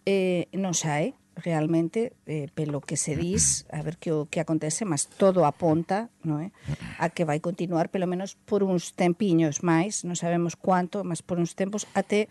eh, 0.06 0.48
non 0.54 0.74
sai 0.74 1.14
realmente 1.40 2.14
eh, 2.26 2.48
pelo 2.54 2.82
que 2.82 2.98
se 2.98 3.16
dis, 3.16 3.66
a 3.72 3.82
ver 3.82 3.98
que 3.98 4.12
o 4.12 4.28
acontece, 4.40 4.86
mas 4.86 5.08
todo 5.08 5.46
aponta, 5.46 6.10
non 6.24 6.44
é? 6.44 6.52
A 7.00 7.08
que 7.08 7.24
vai 7.24 7.40
continuar 7.40 7.88
pelo 7.88 8.04
menos 8.04 8.36
por 8.36 8.64
uns 8.64 8.92
tempiños 8.92 9.64
máis, 9.64 10.04
non 10.04 10.20
sabemos 10.20 10.60
cuánto, 10.60 11.08
mas 11.08 11.24
por 11.24 11.40
uns 11.40 11.56
tempos 11.56 11.88
até 11.96 12.28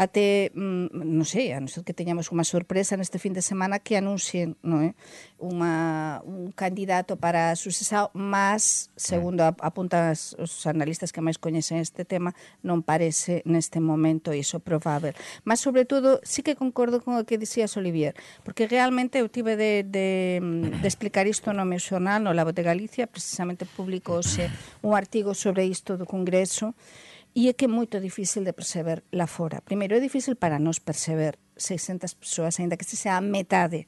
até 0.00 0.48
mm, 0.56 0.88
non 0.96 1.26
sei, 1.28 1.52
a 1.52 1.60
non 1.60 1.68
ser 1.68 1.84
que 1.84 1.92
teñamos 1.92 2.32
unha 2.32 2.48
sorpresa 2.48 2.96
neste 2.96 3.20
fin 3.20 3.36
de 3.36 3.44
semana 3.44 3.76
que 3.76 4.00
anuncien, 4.00 4.56
non 4.64 4.80
é? 4.80 4.96
Unha 5.36 6.24
un 6.24 6.48
candidato 6.56 7.20
para 7.20 7.52
a 7.52 7.58
sucesao, 7.60 8.08
mas 8.16 8.88
segundo 8.96 9.44
apuntan 9.44 10.16
os 10.16 10.64
analistas 10.64 11.12
que 11.12 11.20
máis 11.20 11.36
coñecen 11.36 11.76
este 11.76 12.08
tema, 12.08 12.32
non 12.64 12.80
parece 12.80 13.44
neste 13.44 13.84
momento 13.84 14.32
iso 14.32 14.64
probável. 14.64 15.12
Mas 15.44 15.60
sobre 15.60 15.84
todo, 15.84 16.24
sí 16.24 16.40
que 16.40 16.56
concordo 16.56 17.04
con 17.04 17.20
o 17.20 17.28
que 17.28 17.36
dicías 17.36 17.76
Olivier, 17.76 18.16
porque 18.48 18.64
realmente 18.64 19.20
eu 19.20 19.28
tive 19.28 19.60
de, 19.60 19.84
de, 19.84 20.40
de 20.40 20.88
explicar 20.88 21.28
isto 21.28 21.52
no 21.52 21.68
meu 21.68 21.78
xornal, 21.78 22.24
no 22.24 22.32
Labo 22.32 22.56
de 22.56 22.64
Galicia, 22.64 23.04
precisamente 23.04 23.26
publicouse 23.76 24.50
un 24.82 24.94
artigo 24.94 25.34
sobre 25.34 25.66
isto 25.66 25.96
do 25.96 26.06
Congreso, 26.06 26.74
e 27.36 27.48
é 27.48 27.52
que 27.52 27.66
é 27.66 27.68
moito 27.68 28.00
difícil 28.00 28.44
de 28.44 28.56
perceber 28.56 29.04
lá 29.12 29.26
fora. 29.26 29.60
Primeiro, 29.60 29.94
é 29.96 30.00
difícil 30.00 30.36
para 30.40 30.58
nós 30.58 30.80
perceber 30.80 31.36
600 31.56 32.14
persoas, 32.14 32.56
aínda 32.56 32.76
que 32.76 32.84
se 32.84 32.96
sea 32.96 33.16
a 33.16 33.20
metade 33.20 33.86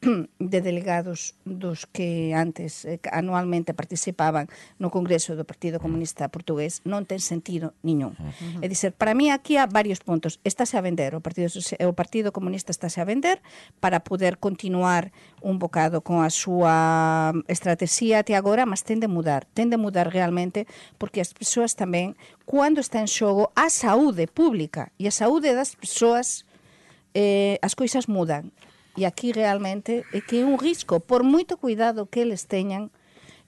de 0.38 0.60
delegados 0.60 1.34
dos 1.44 1.84
que 1.84 2.32
antes 2.32 2.84
eh, 2.84 3.00
anualmente 3.12 3.74
participaban 3.74 4.48
no 4.80 4.88
Congreso 4.88 5.36
do 5.36 5.44
Partido 5.44 5.76
Comunista 5.76 6.32
Portugués 6.32 6.80
non 6.88 7.04
ten 7.04 7.20
sentido 7.20 7.76
niñón. 7.84 8.16
Uh 8.16 8.32
-huh. 8.32 8.64
É 8.64 8.66
dizer, 8.68 8.96
para 8.96 9.12
mí 9.12 9.28
aquí 9.28 9.60
há 9.60 9.68
varios 9.68 10.00
puntos. 10.00 10.40
Estáse 10.40 10.80
a 10.80 10.82
vender, 10.82 11.12
o 11.12 11.20
Partido, 11.20 11.52
o 11.52 11.92
Partido 11.92 12.32
Comunista 12.32 12.72
estáse 12.72 13.00
a 13.00 13.04
vender 13.04 13.44
para 13.80 14.00
poder 14.00 14.40
continuar 14.40 15.12
un 15.44 15.60
bocado 15.60 16.00
con 16.00 16.24
a 16.24 16.32
súa 16.32 17.36
estrategia 17.48 18.24
até 18.24 18.36
agora, 18.40 18.64
mas 18.64 18.80
ten 18.80 19.04
de 19.04 19.08
mudar, 19.08 19.44
ten 19.52 19.68
de 19.68 19.76
mudar 19.76 20.08
realmente 20.08 20.64
porque 20.96 21.20
as 21.20 21.36
persoas 21.36 21.76
tamén, 21.76 22.16
cando 22.48 22.80
está 22.80 23.04
en 23.04 23.10
xogo 23.10 23.52
a 23.52 23.68
saúde 23.68 24.24
pública 24.24 24.92
e 24.96 25.04
a 25.04 25.14
saúde 25.14 25.52
das 25.52 25.76
persoas, 25.76 26.48
eh, 27.12 27.60
as 27.60 27.76
coisas 27.76 28.08
mudan. 28.08 28.48
E 28.96 29.06
aquí 29.06 29.30
realmente 29.30 30.02
é 30.12 30.20
que 30.20 30.42
é 30.42 30.44
un 30.44 30.58
risco, 30.58 30.98
por 30.98 31.22
moito 31.22 31.58
cuidado 31.58 32.10
que 32.10 32.22
eles 32.22 32.50
teñan, 32.50 32.90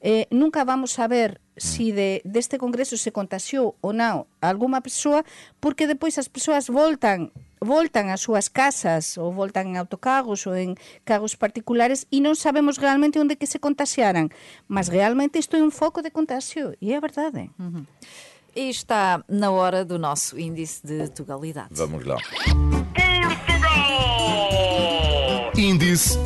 eh, 0.02 0.26
nunca 0.30 0.64
vamos 0.64 0.92
saber 0.92 1.40
si 1.56 1.92
de, 1.92 2.22
deste 2.24 2.58
congreso 2.58 2.96
se 2.96 3.12
contagiou 3.12 3.78
ou 3.80 3.94
non 3.94 4.26
alguma 4.42 4.82
persoa, 4.82 5.22
porque 5.62 5.86
depois 5.86 6.18
as 6.18 6.26
persoas 6.26 6.66
voltan 6.66 7.30
voltan 7.62 8.10
ás 8.10 8.26
súas 8.26 8.50
casas 8.50 9.14
ou 9.16 9.30
voltan 9.30 9.70
en 9.70 9.78
autocarros 9.78 10.50
ou 10.50 10.58
en 10.58 10.74
carros 11.06 11.38
particulares 11.38 12.10
e 12.10 12.18
non 12.18 12.34
sabemos 12.34 12.82
realmente 12.82 13.22
onde 13.22 13.38
que 13.38 13.46
se 13.46 13.62
contagiaran. 13.62 14.34
Mas 14.66 14.90
realmente 14.90 15.38
isto 15.38 15.54
é 15.54 15.62
un 15.62 15.70
foco 15.70 16.02
de 16.02 16.10
contagio 16.10 16.74
e 16.82 16.90
é 16.92 16.98
verdade. 16.98 17.54
E 18.52 18.68
está 18.68 19.22
na 19.30 19.54
hora 19.54 19.86
do 19.86 19.96
nosso 19.96 20.34
índice 20.36 20.82
de 20.82 21.08
tugalidade. 21.14 21.70
Vamos 21.78 22.02
lá. 22.02 22.18
Índice 25.56 26.18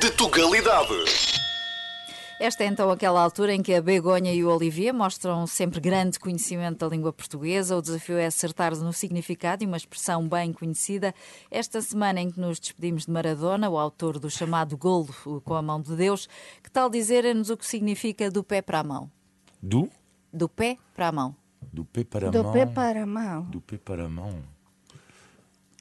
de 0.00 0.10
Tugalidade. 0.10 0.88
Esta 2.40 2.64
é 2.64 2.66
então 2.66 2.90
aquela 2.90 3.22
altura 3.22 3.54
em 3.54 3.62
que 3.62 3.72
a 3.72 3.80
Begonha 3.80 4.32
e 4.34 4.44
o 4.44 4.52
Olivier 4.52 4.92
mostram 4.92 5.46
sempre 5.46 5.80
grande 5.80 6.18
conhecimento 6.18 6.78
da 6.78 6.88
língua 6.88 7.12
portuguesa. 7.12 7.76
O 7.76 7.82
desafio 7.82 8.16
é 8.16 8.26
acertar 8.26 8.74
no 8.76 8.92
significado 8.92 9.60
de 9.60 9.66
uma 9.66 9.76
expressão 9.76 10.28
bem 10.28 10.52
conhecida. 10.52 11.14
Esta 11.48 11.80
semana 11.80 12.20
em 12.20 12.32
que 12.32 12.40
nos 12.40 12.58
despedimos 12.58 13.06
de 13.06 13.12
Maradona, 13.12 13.70
o 13.70 13.78
autor 13.78 14.18
do 14.18 14.28
chamado 14.28 14.76
golo 14.76 15.08
com 15.44 15.54
a 15.54 15.62
mão 15.62 15.80
de 15.80 15.94
Deus, 15.94 16.28
que 16.62 16.70
tal 16.70 16.90
dizer-nos 16.90 17.48
o 17.48 17.56
que 17.56 17.64
significa 17.66 18.28
do 18.28 18.42
pé 18.42 18.60
para 18.60 18.80
a 18.80 18.84
mão? 18.84 19.08
Do? 19.62 19.88
Do 20.32 20.48
pé 20.48 20.78
para 20.96 21.08
a 21.08 21.12
mão. 21.12 21.36
Do 21.72 21.84
pé 21.84 22.02
para 22.02 22.26
a 22.26 22.30
Do 22.30 22.42
mão. 22.42 22.52
pé 22.52 22.66
para 22.66 23.02
a 23.04 23.06
mão. 23.06 23.42
Do 23.44 23.60
pé 23.60 23.78
para 23.78 24.04
a 24.06 24.08
mão. 24.08 24.42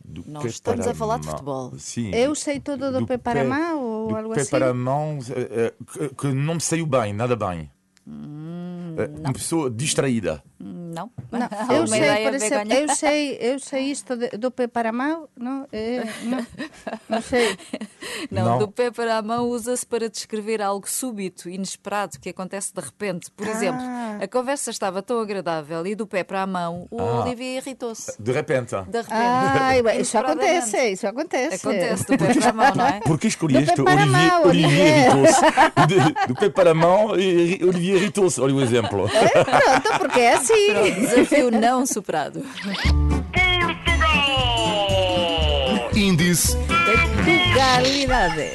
Do 0.03 0.23
Nós 0.27 0.43
pé 0.43 0.49
estamos 0.49 0.81
para 0.85 0.91
a 0.91 0.95
falar 0.95 1.19
de 1.19 1.27
futebol. 1.27 1.73
Sim. 1.77 2.11
Eu 2.13 2.35
sei 2.35 2.59
todo 2.59 2.91
do 2.91 3.05
pé 3.07 3.17
para 3.17 3.41
a 3.41 3.43
mão 3.45 3.79
ou 3.83 4.07
do 4.09 4.15
algo 4.15 4.33
pé 4.33 4.41
assim? 4.41 4.49
para 4.51 4.69
a 4.69 4.73
mão 4.73 5.19
eh, 5.35 5.73
que, 5.93 6.09
que 6.15 6.27
não 6.33 6.55
me 6.55 6.61
saiu 6.61 6.85
bem, 6.85 7.13
nada 7.13 7.35
bem. 7.35 7.69
Hum, 8.07 8.95
uma 9.23 9.33
pessoa 9.33 9.69
distraída. 9.69 10.43
Não? 10.59 11.09
Não, 11.31 11.47
Alguma 11.59 11.75
eu 11.77 11.87
sei, 11.87 12.23
por 12.23 12.33
exemplo, 12.33 12.73
eu 12.73 12.89
sei, 12.95 13.37
eu 13.39 13.59
sei 13.59 13.83
isto 13.91 14.15
de- 14.17 14.29
do 14.37 14.51
pé 14.51 14.67
para 14.67 14.89
a 14.89 14.91
mão, 14.91 15.29
não, 15.37 15.65
é, 15.71 16.03
não, 16.23 16.45
não 17.07 17.21
sei. 17.21 17.57
Não, 18.31 18.45
Não. 18.45 18.59
do 18.59 18.67
pé 18.67 18.89
para 18.91 19.17
a 19.17 19.21
mão 19.21 19.47
usa-se 19.49 19.85
para 19.85 20.09
descrever 20.09 20.61
algo 20.61 20.87
súbito, 20.89 21.49
inesperado, 21.49 22.19
que 22.19 22.29
acontece 22.29 22.73
de 22.73 22.81
repente. 22.81 23.29
Por 23.31 23.47
exemplo, 23.47 23.81
Ah. 23.81 24.17
a 24.21 24.27
conversa 24.27 24.71
estava 24.71 25.01
tão 25.01 25.19
agradável 25.19 25.85
e 25.85 25.95
do 25.95 26.07
pé 26.07 26.23
para 26.23 26.41
a 26.41 26.47
mão 26.47 26.87
o 26.89 26.99
Ah. 26.99 27.21
Olivier 27.23 27.57
irritou-se. 27.63 28.13
De 28.21 28.31
repente. 28.31 28.75
De 28.87 28.97
repente. 29.01 29.83
Bem, 29.83 30.01
isso 30.01 30.17
acontece, 30.17 30.89
isso 30.91 31.07
acontece. 31.07 31.55
Acontece 31.55 32.05
do 32.05 32.17
pé 32.17 32.33
para 32.33 32.49
a 32.49 32.53
mão, 32.53 32.75
não 32.75 32.87
é? 32.87 32.99
Por 33.01 33.19
que 33.19 33.27
escolheste 33.27 33.81
Olivier, 33.81 34.45
Olivier 34.45 35.07
irritou-se? 35.15 36.27
Do 36.27 36.35
pé 36.35 36.49
para 36.49 36.71
a 36.71 36.73
mão, 36.73 37.05
Olivier 37.11 37.97
irritou-se. 37.97 38.39
Olha 38.41 38.55
o 38.55 38.61
exemplo. 38.61 39.07
Pronto, 39.09 39.99
porque 39.99 40.19
é 40.19 40.33
assim. 40.33 40.73
Pronto, 40.73 40.91
desafio 41.01 41.51
não 41.51 41.85
superado. 41.85 42.43
Índice 45.95 46.57
Tugalidade. 47.61 48.51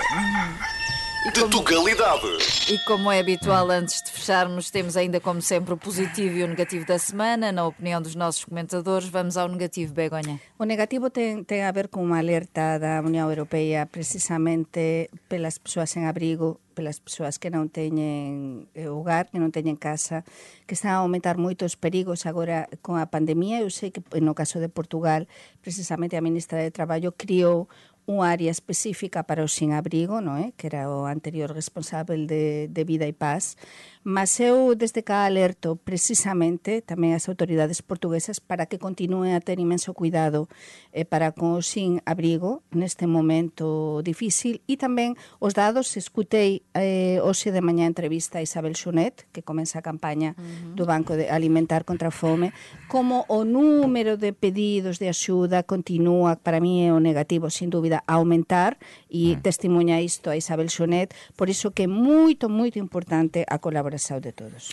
de 1.32 1.48
Tugalidade. 1.48 2.26
E 2.68 2.76
como 2.80 3.12
é 3.12 3.20
habitual, 3.20 3.70
antes 3.70 4.02
de 4.02 4.10
fecharmos, 4.10 4.68
temos 4.72 4.96
ainda, 4.96 5.20
como 5.20 5.40
sempre, 5.40 5.74
o 5.74 5.76
positivo 5.76 6.36
e 6.36 6.42
o 6.42 6.48
negativo 6.48 6.84
da 6.84 6.98
semana. 6.98 7.52
Na 7.52 7.64
opinião 7.68 8.02
dos 8.02 8.16
nossos 8.16 8.44
comentadores, 8.44 9.08
vamos 9.08 9.36
ao 9.36 9.46
negativo, 9.46 9.94
Begonha. 9.94 10.40
O 10.58 10.64
negativo 10.64 11.08
ten, 11.08 11.46
ten 11.46 11.62
a 11.62 11.70
ver 11.70 11.86
con 11.86 12.02
unha 12.02 12.18
alerta 12.18 12.82
da 12.82 12.98
Unión 12.98 13.30
Europea 13.30 13.86
precisamente 13.86 15.06
pelas 15.30 15.62
persoas 15.62 15.94
en 15.94 16.10
abrigo, 16.10 16.58
pelas 16.74 16.98
persoas 16.98 17.38
que 17.38 17.46
non 17.46 17.70
teñen 17.70 18.66
eh, 18.74 18.90
hogar, 18.90 19.30
que 19.30 19.38
non 19.38 19.54
teñen 19.54 19.78
casa, 19.78 20.26
que 20.66 20.74
están 20.74 20.98
a 20.98 21.06
aumentar 21.06 21.38
moitos 21.38 21.78
perigos 21.78 22.26
agora 22.26 22.66
con 22.82 22.98
a 22.98 23.06
pandemia. 23.06 23.62
Eu 23.62 23.70
sei 23.70 23.94
que 23.94 24.02
no 24.18 24.34
caso 24.34 24.58
de 24.58 24.66
Portugal, 24.66 25.30
precisamente 25.62 26.18
a 26.18 26.26
ministra 26.26 26.58
de 26.58 26.74
Traballo 26.74 27.14
criou 27.14 27.70
unha 28.06 28.30
área 28.30 28.54
específica 28.54 29.26
para 29.26 29.42
o 29.42 29.50
sin 29.50 29.74
abrigo, 29.74 30.22
non 30.22 30.38
é? 30.38 30.54
que 30.54 30.70
era 30.70 30.86
o 30.86 31.10
anterior 31.10 31.50
responsável 31.50 32.22
de, 32.26 32.70
de 32.70 32.82
Vida 32.86 33.04
e 33.06 33.12
Paz, 33.12 33.58
mas 34.06 34.38
eu 34.38 34.76
desde 34.76 35.02
cá 35.02 35.26
alerto 35.26 35.74
precisamente 35.82 36.78
tamén 36.78 37.18
as 37.18 37.26
autoridades 37.26 37.82
portuguesas 37.82 38.38
para 38.38 38.70
que 38.70 38.78
continúen 38.78 39.34
a 39.34 39.42
ter 39.42 39.58
imenso 39.58 39.98
cuidado 39.98 40.46
eh, 40.94 41.02
para 41.02 41.34
con 41.34 41.58
o 41.58 41.62
sin 41.66 41.98
abrigo 42.06 42.62
neste 42.70 43.10
momento 43.10 44.06
difícil. 44.06 44.62
E 44.70 44.78
tamén 44.78 45.18
os 45.42 45.58
dados, 45.58 45.98
escutei 45.98 46.62
eh, 46.78 47.18
hoxe 47.18 47.50
de 47.50 47.58
mañá 47.58 47.82
entrevista 47.90 48.38
a 48.38 48.46
Isabel 48.46 48.78
Xunet, 48.78 49.26
que 49.34 49.42
comenza 49.42 49.82
a 49.82 49.86
campaña 49.86 50.38
do 50.78 50.86
Banco 50.86 51.18
de 51.18 51.26
Alimentar 51.26 51.82
contra 51.82 52.08
a 52.08 52.14
Fome, 52.14 52.54
como 52.86 53.26
o 53.26 53.42
número 53.42 54.14
de 54.14 54.30
pedidos 54.30 55.02
de 55.02 55.10
axuda 55.10 55.66
continúa, 55.66 56.38
para 56.38 56.62
mí 56.62 56.86
é 56.86 56.94
o 56.94 57.02
negativo, 57.02 57.50
sin 57.50 57.74
dúbida, 57.74 58.06
a 58.06 58.22
aumentar 58.22 58.78
e 59.10 59.34
testimonha 59.42 59.98
isto 59.98 60.30
a 60.30 60.38
Isabel 60.38 60.70
Xunet, 60.70 61.10
por 61.34 61.50
iso 61.50 61.74
que 61.74 61.84
é 61.84 61.90
moito, 61.90 62.46
moito 62.46 62.78
importante 62.78 63.42
a 63.50 63.58
colaboração 63.96 64.20
de 64.20 64.32
todos. 64.32 64.70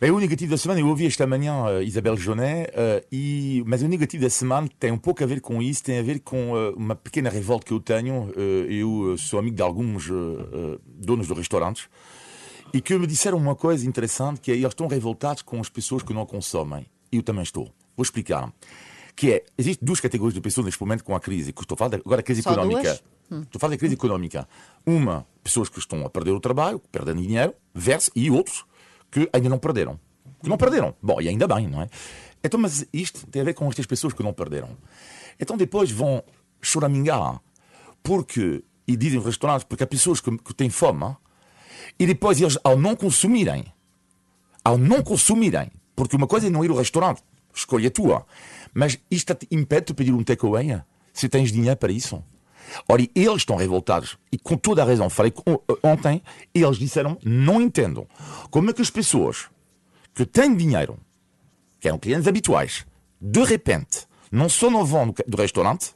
Bem, 0.00 0.10
o 0.10 0.18
negativo 0.18 0.50
da 0.50 0.58
semana, 0.58 0.80
eu 0.80 0.88
ouvi 0.88 1.06
esta 1.06 1.26
manhã 1.26 1.64
uh, 1.64 1.82
Isabel 1.82 2.16
Jonet, 2.16 2.70
uh, 2.70 3.06
e, 3.12 3.62
mas 3.66 3.82
o 3.82 3.88
negativo 3.88 4.24
da 4.24 4.30
semana 4.30 4.68
tem 4.78 4.90
um 4.90 4.98
pouco 4.98 5.22
a 5.22 5.26
ver 5.26 5.40
com 5.40 5.62
isso, 5.62 5.84
tem 5.84 5.98
a 5.98 6.02
ver 6.02 6.20
com 6.20 6.52
uh, 6.52 6.74
uma 6.76 6.96
pequena 6.96 7.30
revolta 7.30 7.66
que 7.66 7.72
eu 7.72 7.80
tenho. 7.80 8.32
Eu 8.68 9.16
sou 9.18 9.38
amigo 9.38 9.54
de 9.54 9.62
alguns 9.62 10.08
donos 10.86 11.26
de 11.26 11.34
restaurantes 11.34 11.88
e 12.72 12.80
que 12.80 12.96
me 12.98 13.06
disseram 13.06 13.38
uma 13.38 13.54
coisa 13.54 13.86
interessante, 13.86 14.40
que 14.40 14.50
é 14.50 14.54
eles 14.54 14.68
estão 14.68 14.88
revoltados 14.88 15.42
com 15.42 15.60
as 15.60 15.68
pessoas 15.68 16.02
que 16.02 16.12
não 16.12 16.26
consomem. 16.26 16.86
Eu 17.10 17.22
também 17.22 17.42
estou. 17.42 17.66
Vou 17.96 18.02
explicar. 18.02 18.52
Que 19.14 19.32
é, 19.32 19.44
existem 19.58 19.84
duas 19.86 20.00
categorias 20.00 20.34
de 20.34 20.40
pessoas 20.40 20.64
neste 20.64 20.80
momento 20.80 21.04
com 21.04 21.14
a 21.14 21.20
crise, 21.20 21.52
que 21.52 21.60
estou 21.60 21.74
a 21.74 21.78
falar 21.78 21.96
agora 21.96 22.20
a 22.20 22.24
crise 22.24 22.42
Só 22.42 22.52
económica. 22.52 22.82
duas? 22.82 23.04
Estou 23.40 23.58
a 23.58 23.60
falar 23.60 23.72
da 23.72 23.78
crise 23.78 23.94
económica. 23.94 24.48
Uma, 24.84 25.26
pessoas 25.42 25.68
que 25.68 25.78
estão 25.78 26.04
a 26.04 26.10
perder 26.10 26.32
o 26.32 26.40
trabalho, 26.40 26.80
perdem 26.90 27.16
dinheiro, 27.16 27.54
versus, 27.74 28.10
e 28.14 28.30
outros 28.30 28.64
que 29.10 29.28
ainda 29.32 29.48
não 29.48 29.58
perderam. 29.58 29.98
Que 30.42 30.48
não 30.48 30.56
perderam. 30.56 30.94
Bom, 31.02 31.20
e 31.20 31.28
ainda 31.28 31.46
bem, 31.46 31.68
não 31.68 31.82
é? 31.82 31.88
Então, 32.42 32.58
mas 32.58 32.86
isto 32.92 33.26
tem 33.28 33.42
a 33.42 33.44
ver 33.44 33.54
com 33.54 33.68
estas 33.68 33.86
pessoas 33.86 34.12
que 34.12 34.22
não 34.22 34.32
perderam. 34.32 34.76
Então 35.38 35.56
depois 35.56 35.90
vão 35.90 36.22
choramingar, 36.60 37.40
porque, 38.02 38.62
e 38.86 38.96
dizem 38.96 39.20
restaurantes, 39.20 39.64
porque 39.64 39.84
há 39.84 39.86
pessoas 39.86 40.20
que, 40.20 40.36
que 40.38 40.54
têm 40.54 40.70
fome, 40.70 41.16
e 41.98 42.06
depois 42.06 42.40
eles, 42.40 42.58
ao 42.62 42.78
não 42.78 42.94
consumirem, 42.96 43.64
ao 44.64 44.78
não 44.78 45.02
consumirem, 45.02 45.70
porque 45.94 46.16
uma 46.16 46.26
coisa 46.26 46.46
é 46.46 46.50
não 46.50 46.64
ir 46.64 46.70
ao 46.70 46.76
restaurante, 46.76 47.22
escolha 47.54 47.90
tua, 47.90 48.26
mas 48.72 48.98
isto 49.10 49.36
impede 49.50 49.86
de 49.86 49.94
pedir 49.94 50.12
um 50.12 50.22
takeaway 50.22 50.82
se 51.12 51.28
tens 51.28 51.52
dinheiro 51.52 51.76
para 51.76 51.92
isso. 51.92 52.22
Ora, 52.88 53.02
eles 53.14 53.36
estão 53.38 53.56
revoltados, 53.56 54.16
e 54.30 54.38
com 54.38 54.56
toda 54.56 54.82
a 54.82 54.84
razão, 54.84 55.08
falei 55.10 55.30
com- 55.30 55.60
ontem, 55.82 56.22
eles 56.54 56.76
disseram, 56.78 57.18
não 57.24 57.60
entendo 57.60 58.06
como 58.50 58.70
é 58.70 58.72
que 58.72 58.82
as 58.82 58.90
pessoas 58.90 59.46
que 60.14 60.24
têm 60.26 60.54
dinheiro, 60.54 60.98
que 61.80 61.88
eram 61.88 61.98
clientes 61.98 62.26
habituais, 62.28 62.84
de 63.20 63.42
repente, 63.44 64.06
não 64.30 64.48
só 64.48 64.70
não 64.70 64.84
vão 64.84 65.14
do- 65.26 65.36
restaurante, 65.36 65.94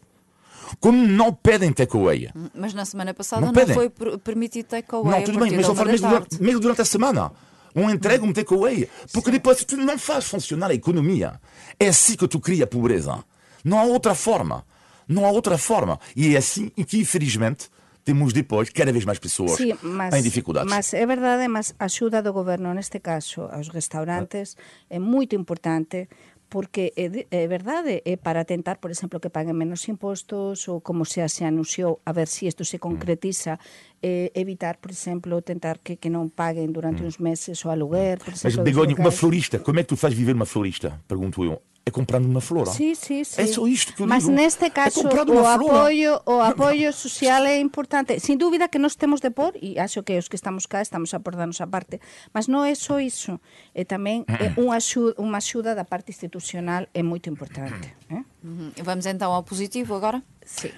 como 0.80 1.06
não 1.06 1.32
pedem 1.32 1.72
takeaway. 1.72 2.30
Mas 2.54 2.74
na 2.74 2.84
semana 2.84 3.14
passada 3.14 3.40
Não 3.46 3.52
não, 3.52 3.66
foi 3.74 3.88
per- 3.88 4.18
permitido 4.18 4.66
takeaway. 4.66 5.10
Não, 5.18 5.22
tudo 5.24 5.38
bem, 5.38 5.52
mas 5.56 5.66
eu 5.68 5.74
falo 5.74 5.90
mesmo 5.90 6.08
durante, 6.08 6.42
mesmo 6.42 6.60
durante 6.60 6.80
a 6.82 6.84
semana. 6.84 7.32
Um 7.74 7.90
entrega, 7.90 8.24
um 8.24 8.32
takeaway. 8.32 8.88
Porque 9.12 9.30
depois 9.30 9.62
tu 9.64 9.76
não 9.76 9.98
faz 9.98 10.24
funcionar 10.24 10.70
a 10.70 10.74
economia. 10.74 11.38
É 11.78 11.88
assim 11.88 12.16
que 12.16 12.26
tu 12.26 12.40
cria 12.40 12.64
a 12.64 12.66
pobreza. 12.66 13.22
Não 13.62 13.78
há 13.78 13.84
outra 13.84 14.14
forma. 14.14 14.64
Não 15.08 15.24
há 15.24 15.30
outra 15.30 15.56
forma. 15.58 15.98
E 16.14 16.34
é 16.34 16.38
assim 16.38 16.68
que, 16.70 16.98
infelizmente, 16.98 17.68
temos 18.04 18.32
depois 18.32 18.70
cada 18.70 18.92
vez 18.92 19.04
mais 19.04 19.18
pessoas 19.18 19.56
Sí, 19.56 19.74
mas, 19.82 20.14
em 20.14 20.22
dificuldades. 20.22 20.70
mas 20.70 20.94
é 20.94 21.04
verdade, 21.06 21.48
mas 21.48 21.74
a 21.78 21.86
axuda 21.86 22.22
do 22.22 22.32
goberno 22.32 22.72
neste 22.74 23.00
caso 23.00 23.42
aos 23.50 23.68
restaurantes 23.68 24.56
é 24.88 24.98
moito 24.98 25.34
importante 25.34 26.08
porque 26.48 26.92
é, 26.94 27.08
de- 27.08 27.26
é 27.28 27.48
verdade, 27.48 28.02
é 28.04 28.14
para 28.16 28.44
tentar, 28.44 28.76
por 28.78 28.92
exemplo, 28.92 29.18
que 29.18 29.28
paguen 29.30 29.54
menos 29.58 29.82
impostos 29.88 30.68
ou 30.70 30.78
como 30.80 31.02
xa 31.04 31.26
se 31.26 31.42
anunciou, 31.42 31.98
a 32.06 32.12
ver 32.14 32.28
se 32.28 32.46
isto 32.46 32.64
se 32.64 32.78
concretiza, 32.78 33.58
eh, 34.00 34.30
evitar, 34.32 34.76
por 34.78 34.92
exemplo, 34.94 35.42
tentar 35.42 35.78
que, 35.82 35.96
que 35.98 36.06
non 36.08 36.30
paguen 36.30 36.70
durante 36.70 37.02
uns 37.02 37.18
meses 37.18 37.58
o 37.66 37.70
aluguer, 37.74 38.22
por 38.22 38.30
Mas, 38.30 38.46
exemplo, 38.46 38.62
dos 38.62 38.70
Begonha, 38.70 38.94
uma 38.94 39.10
florista, 39.10 39.58
como 39.58 39.80
é 39.80 39.82
que 39.82 39.88
tu 39.90 39.96
fazes 39.98 40.14
viver 40.16 40.38
uma 40.38 40.46
florista? 40.46 41.02
Pergunto 41.10 41.42
eu. 41.42 41.58
É 41.88 41.90
comprando 41.92 42.26
uma 42.26 42.40
flor. 42.40 42.66
Sí, 42.66 42.96
sí, 42.96 43.24
sí. 43.24 43.40
É 43.40 43.46
só 43.46 43.64
isto 43.68 43.94
que 43.94 44.02
eu 44.02 44.08
Mas 44.08 44.24
digo. 44.24 44.34
neste 44.34 44.64
É 44.66 44.70
caso 44.70 45.02
comprando 45.02 45.30
o 45.34 45.46
apoio, 45.46 46.20
o 46.26 46.42
apoio 46.42 46.92
social 46.92 47.46
é 47.46 47.60
importante. 47.60 48.18
Sin 48.18 48.38
dúbida 48.38 48.66
que 48.68 48.76
nós 48.76 48.96
temos 48.96 49.20
de 49.20 49.30
por, 49.30 49.54
e 49.62 49.78
acho 49.78 50.02
que 50.02 50.18
os 50.18 50.26
que 50.26 50.34
estamos 50.34 50.66
cá 50.66 50.82
estamos 50.82 51.14
a 51.14 51.20
por 51.20 51.36
darnos 51.36 51.60
a 51.60 51.68
parte, 51.68 52.00
mas 52.34 52.50
non 52.50 52.66
é 52.66 52.74
só 52.74 52.98
iso. 52.98 53.38
É 53.70 53.86
tamén 53.86 54.26
é 54.26 54.50
unha 54.58 54.82
axuda, 54.82 55.14
unha 55.22 55.38
axuda 55.38 55.78
da 55.78 55.86
parte 55.86 56.10
institucional 56.10 56.90
é 56.90 57.06
moito 57.06 57.30
importante. 57.30 57.94
Eh? 58.10 58.18
Uhum. 58.42 58.74
Vamos 58.82 59.06
então 59.06 59.30
ao 59.30 59.46
positivo 59.46 59.94
agora? 59.94 60.18
Sim. 60.42 60.74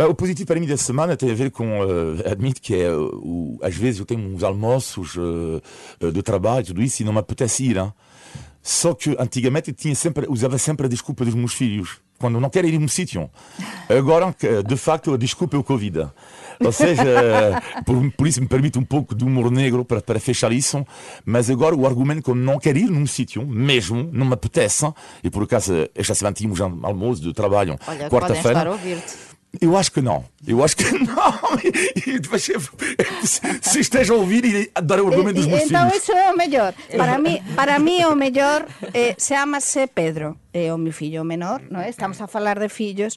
O 0.00 0.14
positivo 0.14 0.46
para 0.46 0.60
mim 0.60 0.66
da 0.66 0.78
semana 0.78 1.12
tem 1.14 1.28
a 1.30 1.34
ver 1.34 1.50
com, 1.50 1.84
uh, 1.84 2.24
admito 2.24 2.62
que 2.62 2.72
é, 2.72 2.88
uh, 2.88 3.58
às 3.60 3.76
vezes 3.76 4.00
eu 4.00 4.06
tenho 4.06 4.22
uns 4.32 4.42
almoços 4.42 5.16
uh, 5.16 5.60
de 6.00 6.22
trabalho, 6.22 6.64
tudo 6.64 6.80
isso, 6.80 7.02
e 7.02 7.04
não 7.04 7.12
me 7.12 7.18
apetece 7.18 7.64
ir. 7.64 7.76
Hein? 7.76 7.92
Só 8.68 8.92
que 8.92 9.16
antigamente 9.18 9.70
eu 9.70 9.74
tinha 9.74 9.94
sempre, 9.94 10.26
usava 10.28 10.58
sempre 10.58 10.84
a 10.84 10.88
desculpa 10.90 11.24
dos 11.24 11.34
meus 11.34 11.54
filhos, 11.54 11.96
quando 12.18 12.38
não 12.38 12.50
quero 12.50 12.68
ir 12.68 12.76
a 12.76 12.78
um 12.78 12.86
sítio. 12.86 13.30
Agora, 13.88 14.36
de 14.62 14.76
facto, 14.76 15.14
a 15.14 15.16
desculpa 15.16 15.56
é 15.56 15.58
o 15.58 15.64
Covid. 15.64 16.06
Ou 16.60 16.70
seja, 16.70 17.02
por, 17.86 18.12
por, 18.12 18.26
isso 18.26 18.42
me 18.42 18.46
permite 18.46 18.78
um 18.78 18.84
pouco 18.84 19.14
de 19.14 19.24
humor 19.24 19.50
negro 19.50 19.86
para, 19.86 20.02
para 20.02 20.20
fechar 20.20 20.52
isso, 20.52 20.86
mas 21.24 21.48
agora 21.48 21.74
o 21.74 21.86
argumento 21.86 22.20
que 22.20 22.28
eu 22.28 22.34
não 22.34 22.58
quero 22.58 22.76
ir 22.76 22.90
num 22.90 23.06
sítio, 23.06 23.46
mesmo, 23.46 24.06
não 24.12 24.26
me 24.26 24.34
apetece, 24.34 24.86
e 25.24 25.30
por 25.30 25.44
acaso 25.44 25.72
esta 25.94 26.14
semana 26.14 26.34
tínhamos 26.34 26.60
um 26.60 26.84
almoço 26.84 27.22
de 27.22 27.32
trabalho, 27.32 27.78
quarta-feira. 28.10 28.68
Eu 29.60 29.76
acho 29.76 29.90
que 29.90 30.02
não. 30.02 30.24
Eu 30.46 30.62
acho 30.62 30.76
que 30.76 30.84
não. 30.92 31.32
se 33.62 33.80
esteja 33.80 34.12
a 34.12 34.16
ouvir 34.16 34.44
e 34.44 34.70
dar 34.82 35.00
o 35.00 35.08
argumento 35.08 35.36
dos 35.36 35.46
meus 35.46 35.62
então, 35.62 35.88
filhos. 35.88 36.02
Então, 36.04 36.16
isso 36.16 36.28
é 36.28 36.30
o 36.30 36.36
melhor. 36.36 36.74
Para 36.94 37.18
mim, 37.18 37.42
para 37.56 37.78
mí 37.78 38.04
o 38.04 38.14
melhor 38.14 38.66
eh, 38.92 39.16
chama-se 39.18 39.86
Pedro. 39.88 40.36
É 40.52 40.72
o 40.72 40.78
meu 40.78 40.92
fillo 40.92 41.24
menor, 41.24 41.62
não 41.70 41.80
é? 41.80 41.88
Estamos 41.88 42.20
a 42.20 42.26
falar 42.26 42.58
de 42.58 42.68
fillos. 42.68 43.16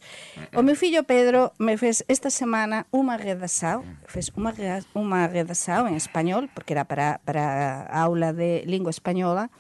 O 0.55 0.61
meu 0.61 0.75
fillo 0.75 1.03
Pedro 1.03 1.51
me 1.59 1.75
fez 1.75 2.03
esta 2.07 2.29
semana 2.29 2.87
unha 2.93 3.17
redação, 3.17 3.83
fez 4.07 4.31
unha, 4.37 4.83
unha 4.95 5.27
redação 5.27 5.87
en 5.87 5.95
español, 5.95 6.47
porque 6.55 6.73
era 6.73 6.85
para, 6.85 7.19
para 7.25 7.87
a 7.91 8.07
aula 8.07 8.31
de 8.31 8.63
lingua 8.65 8.91
española, 8.91 9.51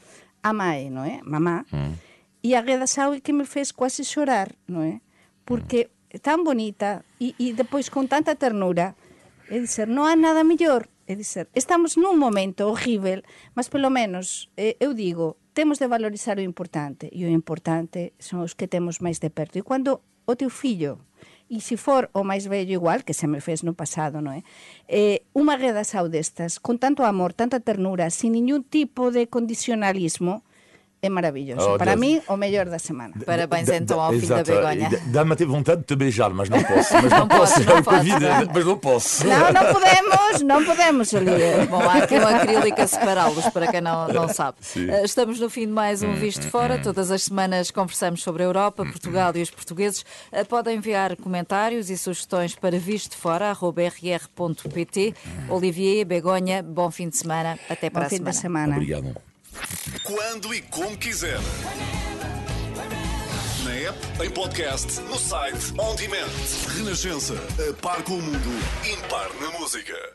a 0.41 0.53
MAE, 0.53 0.89
non 0.89 1.03
é? 1.03 1.19
Mamá. 1.23 1.65
Mm. 1.71 1.99
E 2.41 2.55
a 2.55 2.61
redação 2.61 3.13
é 3.13 3.19
que 3.19 3.33
me 3.33 3.45
fez 3.45 3.71
quase 3.71 4.03
chorar, 4.07 4.55
non 4.67 4.87
é? 4.87 5.01
Porque 5.45 5.91
tan 6.19 6.43
bonita 6.43 7.07
e, 7.19 7.31
e 7.39 7.55
depois 7.55 7.87
con 7.87 8.11
tanta 8.11 8.35
ternura 8.35 8.99
é 9.47 9.59
dizer, 9.59 9.87
non 9.87 10.09
há 10.09 10.19
nada 10.19 10.43
mellor 10.43 10.91
é 11.07 11.15
dizer, 11.15 11.47
estamos 11.55 11.95
nun 11.95 12.19
momento 12.19 12.67
horrível 12.67 13.23
mas 13.55 13.71
pelo 13.71 13.87
menos, 13.87 14.51
eh, 14.59 14.75
eu 14.83 14.91
digo 14.91 15.39
temos 15.55 15.79
de 15.79 15.87
valorizar 15.87 16.35
o 16.35 16.43
importante 16.43 17.07
e 17.11 17.23
o 17.23 17.31
importante 17.31 18.11
son 18.19 18.43
os 18.43 18.55
que 18.55 18.67
temos 18.67 18.99
máis 18.99 19.23
de 19.23 19.31
perto 19.31 19.55
e 19.59 19.63
cando 19.63 20.03
o 20.27 20.35
teu 20.35 20.51
fillo 20.51 20.99
e 21.51 21.59
se 21.59 21.75
for 21.75 22.07
o 22.15 22.23
máis 22.23 22.47
vello 22.47 22.71
igual, 22.71 23.03
que 23.03 23.13
se 23.13 23.27
me 23.27 23.43
fez 23.43 23.59
no 23.59 23.75
pasado, 23.75 24.23
non 24.23 24.31
é? 24.31 24.47
Eh, 24.87 25.27
unha 25.35 25.59
redação 25.59 26.07
destas, 26.07 26.63
con 26.63 26.79
tanto 26.79 27.03
amor, 27.03 27.35
tanta 27.35 27.59
ternura, 27.59 28.07
sin 28.07 28.39
ningún 28.39 28.63
tipo 28.63 29.11
de 29.11 29.27
condicionalismo, 29.27 30.47
é 31.01 31.09
maravilhoso. 31.09 31.67
Oh, 31.67 31.77
Para 31.77 31.95
Deus. 31.95 31.99
mim, 31.99 32.21
o 32.27 32.37
melhor 32.37 32.67
da 32.67 32.77
semana. 32.77 33.15
Parabéns 33.25 33.65
da, 33.67 33.75
então 33.77 33.99
ao 33.99 34.11
filho 34.11 34.27
da 34.27 34.43
Begonha. 34.43 34.89
Dá-me 35.07 35.33
até 35.33 35.43
vontade 35.45 35.81
de 35.81 35.87
te 35.87 35.95
beijar, 35.95 36.29
mas 36.29 36.47
não 36.47 36.61
posso. 36.61 36.93
Mas 36.93 37.03
não, 37.11 37.17
não 37.19 37.27
posso, 37.27 37.59
não 37.63 37.77
é 37.77 37.81
posso, 37.81 38.05
não. 38.19 38.45
mas 38.53 38.65
não 38.65 38.77
posso. 38.77 39.25
Não, 39.27 39.51
não 39.51 39.73
podemos, 39.73 40.41
não 40.43 40.63
podemos, 40.63 41.11
ali. 41.15 41.31
Bom, 41.69 41.81
há 41.81 41.95
aqui 42.03 42.13
um 42.15 42.27
acrílico 42.27 42.79
a 42.81 42.87
separá-los, 42.87 43.49
para 43.49 43.67
quem 43.71 43.81
não, 43.81 44.07
não 44.09 44.27
sabe. 44.33 44.57
Sim. 44.61 44.87
Eh, 44.91 45.03
estamos 45.03 45.39
no 45.39 45.49
fim 45.49 45.65
de 45.65 45.73
mais 45.73 46.03
um 46.03 46.13
Visto 46.13 46.47
Fora. 46.47 46.77
Todas 46.77 47.09
as 47.09 47.23
semanas 47.23 47.71
conversamos 47.71 48.21
sobre 48.21 48.43
a 48.43 48.45
Europa, 48.45 48.85
Portugal 48.85 49.31
e 49.35 49.41
os 49.41 49.49
portugueses. 49.49 50.05
Eh, 50.31 50.43
podem 50.43 50.77
enviar 50.77 51.15
comentários 51.15 51.89
e 51.89 51.97
sugestões 51.97 52.53
para 52.55 52.77
vistofora.rr.pt. 52.77 55.15
Olivier, 55.49 56.05
Begonha, 56.05 56.61
bom 56.61 56.91
fim 56.91 57.09
de 57.09 57.17
semana. 57.17 57.57
Até 57.67 57.89
para 57.89 58.01
bom 58.01 58.05
a 58.05 58.09
fim 58.09 58.17
semana. 58.17 58.31
De 58.31 58.37
semana. 58.37 58.75
Obrigado. 58.75 59.30
Quando 60.03 60.53
e 60.53 60.61
como 60.61 60.97
quiser. 60.97 61.39
Na 63.63 63.71
app, 63.73 64.23
em 64.23 64.29
podcast, 64.29 64.99
no 65.01 65.17
site, 65.17 65.73
on 65.79 65.95
demand. 65.95 66.27
Renascença. 66.75 67.35
A 67.69 67.73
par 67.81 68.01
com 68.03 68.13
o 68.13 68.21
mundo, 68.21 68.49
impar 68.85 69.29
na 69.39 69.59
música. 69.59 70.13